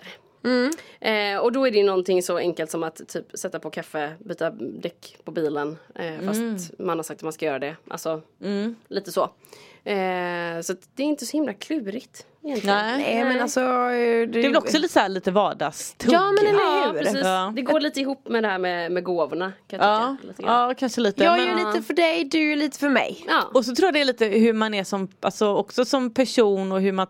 Eh, 0.99 1.37
och 1.39 1.51
då 1.51 1.67
är 1.67 1.71
det 1.71 1.77
ju 1.77 1.83
någonting 1.83 2.23
så 2.23 2.37
enkelt 2.37 2.71
som 2.71 2.83
att 2.83 3.07
typ 3.07 3.25
sätta 3.37 3.59
på 3.59 3.69
kaffe, 3.69 4.13
byta 4.19 4.49
däck 4.59 5.17
på 5.23 5.31
bilen. 5.31 5.77
Eh, 5.95 6.25
fast 6.25 6.79
man 6.79 6.97
har 6.99 7.03
sagt 7.03 7.19
att 7.19 7.23
man 7.23 7.33
ska 7.33 7.45
göra 7.45 7.59
det. 7.59 7.75
Alltså 7.87 8.21
lite 8.87 9.11
så. 9.11 9.21
Eh, 9.83 10.61
så 10.61 10.73
det 10.95 11.03
är 11.03 11.07
inte 11.07 11.25
så 11.25 11.37
himla 11.37 11.53
klurigt 11.53 12.25
egentligen. 12.43 12.75
Nej. 12.75 12.97
Nej 12.97 13.23
men 13.23 13.41
alltså. 13.41 13.59
Det 13.59 13.65
är 14.39 14.43
väl 14.43 14.57
också 14.57 14.77
lite 14.77 15.07
lite 15.07 15.31
vardagstugg. 15.31 16.13
Ja, 16.13 16.31
men 16.31 16.47
eller 16.47 16.59
Ja, 16.59 16.91
hur? 16.93 16.99
precis. 16.99 17.23
Ja. 17.23 17.53
Det 17.55 17.61
går 17.61 17.79
lite 17.79 17.99
ihop 18.01 18.27
med 18.29 18.43
det 18.43 18.47
här 18.47 18.57
med, 18.57 18.91
med 18.91 19.03
gåvorna. 19.03 19.53
Kan 19.67 19.79
jag 19.79 19.87
Ja, 19.89 20.17
tycka, 20.21 20.43
ja 20.47 20.73
kanske 20.77 21.01
lite. 21.01 21.23
Jag 21.23 21.37
men- 21.37 21.47
gör 21.47 21.73
lite 21.73 21.81
för 21.87 21.93
dig, 21.93 22.23
du 22.23 22.49
gör 22.49 22.55
lite 22.55 22.79
för 22.79 22.89
mig. 22.89 23.25
Ja. 23.27 23.43
Och 23.53 23.65
så 23.65 23.75
tror 23.75 23.87
jag 23.87 23.93
det 23.93 24.01
är 24.01 24.05
lite 24.05 24.25
hur 24.25 24.53
man 24.53 24.73
är 24.73 24.83
som, 24.83 25.07
alltså 25.19 25.47
också 25.55 25.85
som 25.85 26.13
person 26.13 26.71
och 26.71 26.81
hur 26.81 26.91
man 26.91 27.07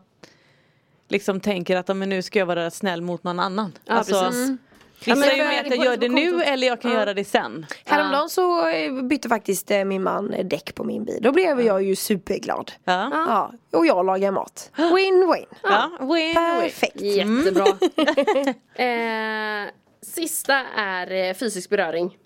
liksom 1.08 1.40
tänker 1.40 1.76
att 1.76 1.88
ja, 1.88 1.94
men 1.94 2.10
nu 2.10 2.22
ska 2.22 2.40
jag 2.40 2.46
vara 2.46 2.72
snäll 2.72 3.02
mot 3.02 3.24
någon 3.24 3.40
annan. 3.40 3.74
Ja, 3.86 3.94
alltså, 3.94 4.14
precis. 4.14 4.36
Mm. 4.36 4.58
Vissa 5.00 5.16
men 5.16 5.30
är 5.30 5.34
ju 5.34 5.44
med 5.44 5.60
att 5.60 5.76
jag 5.76 5.86
gör 5.86 5.98
det 5.98 6.10
nu 6.10 6.42
eller 6.44 6.68
jag 6.68 6.82
kan 6.82 6.92
göra 6.92 7.14
det 7.14 7.24
sen. 7.24 7.66
Häromdagen 7.86 8.30
så 8.30 8.68
eh, 8.68 9.04
bytte 9.04 9.30
faktiskt 9.30 9.72
eh, 9.72 9.86
min 9.86 10.04
man 10.04 10.34
eh, 10.34 10.46
däck 10.46 10.76
på 10.76 10.84
min 10.84 11.06
bil. 11.06 11.20
Då 11.22 11.32
blev 11.32 11.62
jag 11.62 11.84
ju 11.84 11.96
superglad. 11.96 12.72
Ja, 12.84 13.10
Ja, 13.12 13.54
och 13.80 13.86
jag 13.86 14.06
lagar 14.06 14.32
mat. 14.32 14.72
Win-win. 14.76 15.46
ja. 15.64 15.92
win, 16.00 16.08
win. 16.14 16.36
Perfekt. 16.36 17.02
Jättebra. 17.02 17.66
eh, 18.86 19.72
sista 20.02 20.56
är 20.76 21.34
fysisk 21.34 21.70
beröring. 21.70 22.18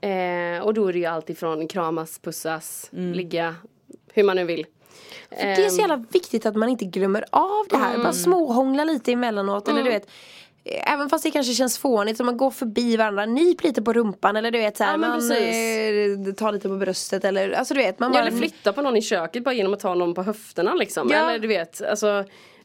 Eh, 0.00 0.62
och 0.62 0.74
då 0.74 0.86
är 0.86 0.92
det 0.92 0.98
ju 0.98 1.06
allt 1.06 1.30
ifrån 1.30 1.68
kramas, 1.68 2.18
pussas, 2.18 2.88
ligga, 2.92 3.54
hur 4.12 4.22
man 4.22 4.36
nu 4.36 4.44
vill. 4.44 4.66
För 5.30 5.36
det 5.46 5.64
är 5.64 5.68
så 5.68 5.80
jävla 5.80 6.04
viktigt 6.10 6.46
att 6.46 6.56
man 6.56 6.68
inte 6.68 6.84
glömmer 6.84 7.24
av 7.30 7.66
det 7.70 7.76
här. 7.76 7.98
Bara 7.98 8.12
småhångla 8.12 8.84
lite 8.84 9.12
emellanåt. 9.12 9.68
Eller 9.68 9.82
du 9.82 9.90
vet. 9.90 10.06
eh, 10.64 10.92
Även 10.92 11.08
fast 11.08 11.24
det 11.24 11.30
kanske 11.30 11.52
känns 11.54 11.78
fånigt 11.78 12.16
så 12.16 12.24
man 12.24 12.36
går 12.36 12.50
förbi 12.50 12.96
varandra, 12.96 13.26
nyp 13.26 13.62
lite 13.62 13.82
på 13.82 13.92
rumpan 13.92 14.36
eller 14.36 14.50
du 14.50 14.58
vet 14.58 14.76
såhär, 14.76 14.90
Ja, 14.92 14.96
man 14.98 15.10
eh, 16.28 16.34
tar 16.34 16.52
lite 16.52 16.68
på 16.68 16.76
bröstet 16.76 17.24
eller 17.24 17.50
alltså 17.52 17.74
du 17.74 17.80
vet 17.80 17.98
man 17.98 18.12
Ja, 18.14 18.20
bara 18.20 18.28
eller 18.28 18.38
flytta 18.38 18.72
på 18.72 18.82
någon 18.82 18.96
i 18.96 19.02
köket 19.02 19.44
bara 19.44 19.54
genom 19.54 19.74
att 19.74 19.80
ta 19.80 19.94
någon 19.94 20.14
på 20.14 20.22
höfterna 20.22 20.74
liksom. 20.74 21.08
Ja. 21.12 21.16
Eller 21.30 21.38
du 21.38 21.48
vet, 21.48 21.82
alltså 21.82 22.24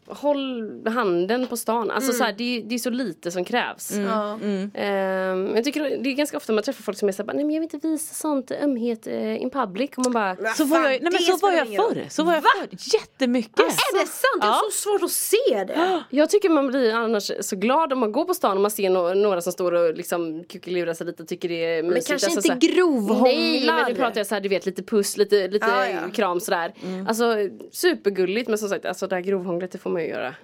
håll 0.10 0.88
handen 0.88 1.48
på 1.48 1.58
stan. 1.58 1.92
Alltså 1.92 2.12
så 2.14 2.24
här, 2.24 2.34
det, 2.38 2.58
är- 2.58 2.62
det 2.64 2.76
är 2.76 2.80
så 2.80 2.90
lite 2.90 3.32
som 3.32 3.46
krävs. 3.46 3.92
Ja. 3.92 4.40
Ehm, 4.74 5.56
jag 5.56 5.64
tycker 5.64 5.82
det 6.04 6.10
är 6.10 6.14
ganska 6.14 6.38
ofta 6.38 6.54
man 6.54 6.64
träffar 6.64 6.84
folk 6.84 6.98
som 6.98 7.08
är 7.08 7.12
såhär, 7.14 7.34
nej 7.34 7.46
men 7.46 7.56
jag 7.56 7.62
vill 7.62 7.70
inte 7.76 7.88
visa 7.88 8.14
sånt 8.14 8.52
ömhet 8.52 9.08
eh, 9.08 9.42
in 9.42 9.50
public. 9.50 9.90
Och 9.98 10.04
man 10.04 10.14
bara, 10.14 10.36
Så 10.54 10.66
var 10.66 10.78
jag, 10.80 10.86
nej 10.90 11.00
men 11.02 11.12
det 11.12 11.20
så 11.20 11.38
var 11.38 11.52
jag 11.52 11.68
förr. 11.68 12.06
Så 12.10 12.24
var 12.24 12.34
jag 12.34 12.44
förr. 12.44 12.68
Jättemycket. 12.94 13.60
Är 13.60 14.00
det 14.00 14.08
sant? 14.08 14.40
Ja. 14.42 14.48
har 14.48 14.72
så 14.72 14.90
svårt 14.90 15.04
att 15.04 15.12
se 15.12 15.64
det. 15.68 16.04
Jag 16.10 16.30
tycker 16.30 16.50
man 16.50 16.68
blir 16.68 16.94
annars 16.94 17.32
så 17.42 17.56
glad 17.56 17.94
om 17.94 18.00
man 18.00 18.12
går 18.12 18.26
på 18.26 18.34
stan 18.34 18.56
och 18.58 18.62
man 18.62 18.72
ser 18.72 18.90
no- 18.90 19.14
några 19.16 19.42
som 19.42 19.54
står 19.54 19.72
och 19.72 19.94
liksom 19.96 20.44
kukelurar 20.44 20.94
sig 20.94 21.08
lite 21.08 21.24
och 21.24 21.30
tycker 21.30 21.50
det 21.50 21.66
är 21.66 21.84
mysigt. 21.84 22.08
kanske 22.08 22.28
Alltså 22.28 22.54
inte 22.54 22.68
grovhånglar. 22.68 23.24
Nej 23.24 23.66
men 23.66 23.86
nu 23.90 23.96
pratar 23.96 24.18
jag 24.20 24.28
så 24.28 24.36
här, 24.36 24.42
du 24.42 24.50
vet 24.50 24.66
lite 24.66 24.84
puss, 24.84 25.18
lite, 25.18 25.48
lite 25.48 25.68
Ja, 25.70 25.86
ja. 25.86 25.98
Mm. 25.98 26.12
kram 26.12 26.40
sådär. 26.40 26.74
Alltså 27.08 27.36
supergulligt 27.72 28.50
men 28.50 28.58
som 28.58 28.70
sagt 28.70 28.86
alltså 28.86 29.08
det 29.08 29.16
här 29.16 29.22
grovhånglet 29.22 29.72
det 29.72 29.78
får 29.78 29.90
man 29.90 29.99
man 30.00 30.06
ju 30.06 30.12
göra. 30.12 30.36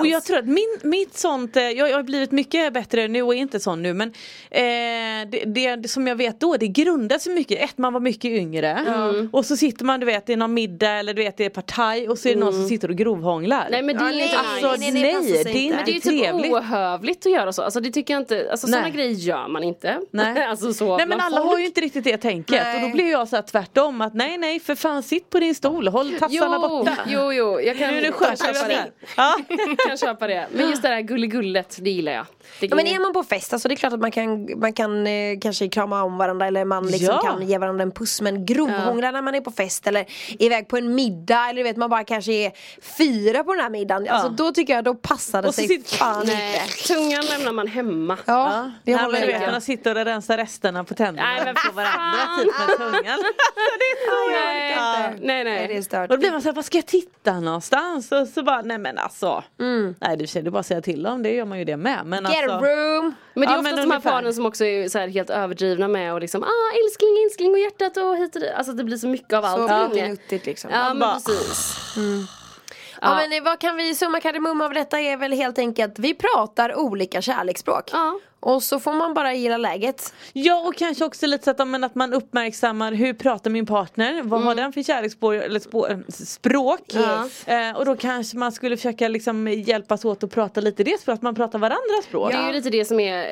Och 0.00 0.06
jag 0.06 0.24
tror 0.24 0.38
att 0.38 0.46
min, 0.46 0.78
mitt 0.82 1.18
sånt, 1.18 1.56
eh, 1.56 1.62
jag, 1.62 1.90
jag 1.90 1.96
har 1.96 2.02
blivit 2.02 2.30
mycket 2.30 2.72
bättre 2.72 3.08
nu 3.08 3.22
och 3.22 3.34
är 3.34 3.38
inte 3.38 3.60
sån 3.60 3.82
nu 3.82 3.94
men 3.94 4.08
eh, 4.50 4.62
det, 5.30 5.44
det, 5.76 5.88
som 5.88 6.06
jag 6.06 6.16
vet 6.16 6.40
då 6.40 6.56
det 6.56 6.68
grundas 6.68 7.24
så 7.24 7.30
mycket, 7.30 7.60
ett 7.64 7.78
man 7.78 7.92
var 7.92 8.00
mycket 8.00 8.30
yngre 8.30 8.78
och 9.32 9.46
så 9.46 9.56
sitter 9.56 9.84
man 9.84 10.00
du 10.00 10.06
vet 10.06 10.28
i 10.30 10.36
någon 10.36 10.54
middag 10.54 10.90
eller 10.90 11.14
du 11.14 11.22
vet 11.22 11.36
det 11.36 11.44
är 11.44 11.50
partaj 11.50 12.08
och 12.08 12.18
så 12.18 12.28
är 12.28 12.34
det 12.34 12.40
någon 12.40 12.52
som 12.52 12.68
sitter 12.68 12.88
och 12.90 12.96
grovhånglar. 12.96 13.68
Nej 13.70 13.82
men 13.82 13.96
det 13.96 14.02
Ja, 14.04 14.08
är 14.08 14.12
nej, 14.12 14.22
inte 14.22 14.38
Alltså 14.38 14.76
nej, 14.80 14.92
nej, 14.92 15.02
nej, 15.02 15.14
det 15.14 15.44
sig 15.44 15.44
det 15.44 15.50
är 15.50 15.62
inte. 15.62 15.78
inte 15.78 15.84
Det 15.84 15.90
är 15.90 15.94
ju 15.94 16.00
typ 16.00 16.22
trevligt. 16.24 16.52
ohövligt 16.52 17.26
att 17.26 17.32
göra 17.32 17.52
så. 17.52 17.62
Alltså 17.62 17.80
det 17.80 17.90
tycker 17.90 18.14
jag 18.14 18.20
inte, 18.22 18.48
alltså 18.50 18.66
sådana 18.66 18.82
Nej. 18.82 18.92
grejer 18.92 19.10
gör 19.14 19.48
man 19.48 19.62
inte. 19.64 20.00
Nej. 20.10 20.44
alltså 20.44 20.72
så 20.72 20.96
nej 20.96 21.06
men 21.06 21.20
alla 21.20 21.36
folk. 21.36 21.50
har 21.50 21.58
ju 21.58 21.66
inte 21.66 21.80
riktigt 21.80 22.04
det 22.04 22.16
tänket 22.16 22.62
Nej. 22.62 22.76
och 22.76 22.82
då 22.82 22.94
blir 22.94 23.10
jag 23.10 23.28
så 23.28 23.36
här 23.36 23.42
tvärtom 23.42 24.00
att 24.00 24.14
nej 24.14 24.38
nej 24.38 24.60
för 24.60 24.74
fan 24.74 25.02
sitt 25.02 25.30
på 25.30 25.38
din 25.38 25.54
stol, 25.54 25.88
håll 25.88 26.12
tassarna 26.12 26.58
Jo, 26.62 26.68
borta. 26.68 26.96
jo, 27.08 27.32
jo, 27.32 27.60
jag 27.60 27.78
kan, 27.78 27.88
Nu 27.90 27.98
är 27.98 28.02
det 28.02 28.08
kan 28.08 28.12
skönt 28.12 28.38
köpa 28.56 28.68
det. 28.68 28.90
Ja. 29.16 29.36
kan 29.88 29.96
köpa 29.96 30.26
det. 30.26 30.46
Men 30.52 30.70
just 30.70 30.82
det 30.82 30.88
där 30.88 31.00
gulligullet, 31.00 31.78
det 31.80 31.90
gillar 31.90 32.12
jag. 32.12 32.26
Det 32.60 32.66
Ja, 32.66 32.76
men 32.76 32.86
är 32.86 33.00
man 33.00 33.12
på 33.12 33.24
fest, 33.24 33.52
alltså 33.52 33.68
det 33.68 33.74
är 33.74 33.76
klart 33.76 33.92
att 33.92 34.00
man 34.00 34.10
kan, 34.10 34.48
man 34.60 34.72
kan 34.72 35.06
eh, 35.06 35.38
kanske 35.40 35.68
krama 35.68 36.02
om 36.02 36.18
varandra 36.18 36.46
eller 36.46 36.64
man 36.64 36.86
liksom 36.86 37.14
Ja. 37.22 37.30
kan 37.30 37.48
ge 37.48 37.58
varandra 37.58 37.82
en 37.82 37.90
puss 37.90 38.20
Men 38.20 38.46
grovhångla 38.46 39.10
när 39.10 39.22
man 39.22 39.34
är 39.34 39.40
på 39.40 39.50
fest 39.50 39.86
eller 39.86 40.06
iväg 40.38 40.68
på 40.68 40.76
en 40.76 40.94
middag 40.94 41.44
eller 41.50 41.56
du 41.56 41.62
vet 41.62 41.76
man 41.76 41.90
bara 41.90 42.04
kanske 42.04 42.32
är 42.32 42.52
fyra 42.98 43.44
på 43.44 43.52
den 43.54 43.62
här 43.62 43.70
middagen 43.70 44.08
Alltså 44.08 44.28
då 44.28 44.52
tycker 44.52 44.74
jag 44.74 44.84
då 44.84 44.94
passar 44.94 45.42
det 45.42 45.48
Och 45.48 45.54
så 45.54 45.58
sig 45.60 45.68
sitter- 45.68 45.96
fan 45.96 46.26
Nej, 46.26 46.62
inte 46.66 46.88
tungan 46.94 47.24
lämnar 47.26 47.52
man 47.52 47.66
hemma. 47.66 48.18
Ja, 48.24 48.70
det 48.84 48.94
Nej, 48.94 49.04
håller 49.04 49.20
du 49.20 49.26
vet 49.26 49.40
med 49.40 49.52
man 49.52 49.60
sitter 49.60 49.98
och 49.98 50.04
rensar 50.04 50.36
resterna 50.36 50.84
på 50.84 50.94
tänderna 50.94 51.28
Nej, 51.28 51.42
men 51.44 51.54
på 51.54 51.72
varandra 51.72 52.18
fan. 52.18 52.38
typ 52.44 52.52
med 52.68 52.76
tungan. 52.76 53.18
Nej, 54.32 54.72
Ja. 54.76 54.98
nej, 55.20 55.44
Nej, 55.44 55.44
det 55.44 55.50
är 55.50 55.68
nej. 55.68 55.82
stört 55.82 56.10
Och 56.10 56.16
då 56.16 56.20
blir 56.20 56.30
man 56.30 56.42
såhär, 56.42 56.54
vad 56.54 56.64
ska 56.64 56.78
jag 56.78 56.86
titta 56.86 57.40
någonstans? 57.40 58.12
Och 58.12 58.28
så 58.28 58.42
bara, 58.42 58.62
nej 58.62 58.78
men 58.78 58.98
alltså. 58.98 59.44
Nej 59.58 60.16
det 60.16 60.36
är 60.36 60.50
bara 60.50 60.60
att 60.60 60.66
säga 60.66 60.82
till 60.82 61.06
om, 61.06 61.22
det 61.22 61.30
gör 61.32 61.44
man 61.44 61.58
ju 61.58 61.64
det 61.64 61.76
med. 61.76 61.98
Men 62.06 62.26
Get 62.42 62.50
alltså, 62.50 62.66
a 62.66 62.70
room! 62.70 63.14
Men 63.34 63.40
det 63.40 63.46
är 63.46 63.52
Ja, 63.54 63.58
oftast 63.60 63.76
men 63.76 63.88
de 63.88 63.92
här 63.94 64.00
paren 64.00 64.34
som 64.34 64.46
också 64.46 64.64
är 64.64 64.88
så 64.88 64.98
här 64.98 65.08
helt 65.08 65.30
överdrivna 65.30 65.88
med 65.88 66.14
och 66.14 66.20
liksom 66.20 66.42
ah 66.42 66.70
älskling, 66.84 67.24
älskling 67.24 67.50
och 67.52 67.58
hjärtat 67.58 67.96
och 67.96 68.16
hit 68.16 68.34
och 68.36 68.40
dit. 68.42 68.52
Alltså 68.56 68.72
det 68.72 68.84
blir 68.84 68.96
så 68.96 69.06
mycket 69.08 69.32
av 69.32 69.42
Så 69.42 69.48
allt. 69.68 69.92
pluttinuttigt 69.92 70.46
liksom 70.46 70.70
Ja 70.70 70.94
men 70.94 71.14
precis. 71.14 71.76
Ja 73.02 73.14
men 73.14 73.32
eh, 73.32 73.42
vad 73.44 73.58
kan 73.58 73.76
vi, 73.76 73.94
summa 73.94 74.20
kardemumma 74.20 74.64
av 74.64 74.74
detta 74.74 75.00
är 75.00 75.16
väl 75.16 75.32
helt 75.32 75.58
enkelt 75.58 75.98
Vi 75.98 76.14
pratar 76.14 76.74
olika 76.78 77.22
kärleksspråk 77.22 77.90
Ja. 77.92 78.20
Och 78.40 78.62
så 78.62 78.80
får 78.80 78.92
man 78.92 79.14
bara 79.14 79.34
gilla 79.34 79.56
läget 79.56 80.14
Ja 80.32 80.60
och 80.68 80.76
kanske 80.76 81.04
också 81.04 81.26
lite 81.26 81.44
så 81.44 81.50
att, 81.50 81.68
men 81.68 81.84
att 81.84 81.94
man 81.94 82.12
uppmärksammar 82.12 82.92
hur 82.92 83.12
pratar 83.14 83.50
min 83.50 83.66
partner? 83.66 84.22
Vad 84.22 84.42
har 84.42 84.54
den 84.54 84.72
för 84.72 84.82
kärleksspår 84.82 85.34
eller 85.34 85.60
spår, 85.60 86.02
språk? 86.12 86.94
Yes. 86.94 87.48
Eh, 87.48 87.76
och 87.76 87.84
då 87.84 87.96
kanske 87.96 88.36
man 88.36 88.52
skulle 88.52 88.76
försöka 88.76 89.08
liksom 89.08 89.48
hjälpas 89.48 90.04
åt 90.04 90.24
att 90.24 90.30
prata 90.30 90.60
lite 90.60 90.84
det 90.84 91.00
språket, 91.00 91.18
att 91.18 91.22
man 91.22 91.34
pratar 91.34 91.58
varandras 91.58 92.04
språk. 92.08 92.30
Det 92.32 92.36
är 92.36 92.46
ju 92.46 92.52
lite 92.52 92.70
det 92.70 92.84
som 92.84 93.00
är 93.00 93.24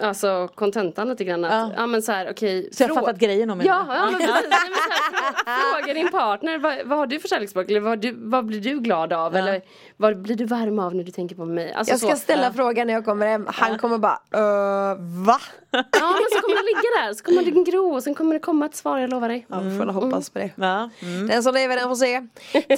eh, 0.00 0.08
alltså 0.08 0.48
kontentan 0.54 1.08
lite 1.08 1.24
grann. 1.24 1.44
Att, 1.44 1.52
Ja. 1.52 1.70
ja. 1.76 1.86
men 1.86 2.02
så 2.02 2.12
här 2.12 2.30
okej. 2.30 2.68
Så 2.72 2.82
jag 2.82 2.88
har 2.88 2.94
fattat 2.94 3.18
grejen 3.18 3.50
om 3.50 3.60
Ja, 3.60 3.84
ja 3.88 4.10
men. 4.10 4.12
Nej, 4.12 4.12
men 4.12 4.20
så 4.28 4.32
här, 4.32 4.42
frå- 4.42 5.80
Fråga 5.80 5.94
din 5.94 6.08
partner 6.10 6.58
vad, 6.58 6.74
vad 6.84 6.98
har 6.98 7.06
du 7.06 7.20
för 7.20 7.28
kärleksspråk? 7.28 7.70
Eller 7.70 7.80
vad, 7.80 7.98
du, 7.98 8.12
vad 8.18 8.44
blir 8.46 8.60
du 8.60 8.80
glad 8.80 9.12
av? 9.12 9.36
Eller 9.36 9.62
vad 9.96 10.22
blir 10.22 10.36
du 10.36 10.44
varm 10.44 10.78
av 10.78 10.94
när 10.94 11.04
du 11.04 11.12
tänker 11.12 11.36
på 11.36 11.44
mig? 11.44 11.72
Alltså, 11.72 11.92
Jag 11.92 12.00
ska 12.00 12.10
så. 12.10 12.16
ställa 12.16 12.52
frågan 12.52 12.86
när 12.86 12.94
jag 12.94 13.04
kommer 13.04 13.26
hem 13.26 13.46
Han 13.48 13.78
kommer 13.78 13.98
bara 13.98 14.18
uh, 14.36 14.96
va? 15.24 15.40
Ja 15.70 15.82
men 15.92 16.26
så 16.32 16.40
kommer 16.40 16.56
det 16.56 16.66
ligga 16.66 17.06
där, 17.06 17.14
så 17.14 17.24
kommer 17.24 17.42
det 17.42 17.70
gro 17.70 17.94
och 17.94 18.02
sen 18.02 18.14
kommer 18.14 18.34
det 18.34 18.40
komma 18.40 18.66
ett 18.66 18.74
svar, 18.74 18.98
jag 18.98 19.10
lovar 19.10 19.28
dig. 19.28 19.46
Ja, 19.48 19.60
vi 19.60 19.78
får 19.78 19.86
hoppas 19.86 20.30
på 20.30 20.38
det 20.38 20.50
Ja. 20.56 20.90
Mm. 21.02 21.26
Den 21.26 21.42
som 21.42 21.54
lever 21.54 21.76
den 21.76 21.88
får 21.88 21.96
se 21.96 22.26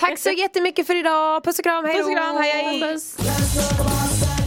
Tack 0.00 0.18
så 0.18 0.30
jättemycket 0.30 0.86
för 0.86 0.94
idag, 0.94 1.44
puss 1.44 1.58
och 1.58 1.64
kram, 1.64 1.84
hej 1.84 1.94
Puss 1.94 2.06
och 2.06 2.12
kram, 2.12 2.36
hej 2.36 2.50
hej! 2.80 4.37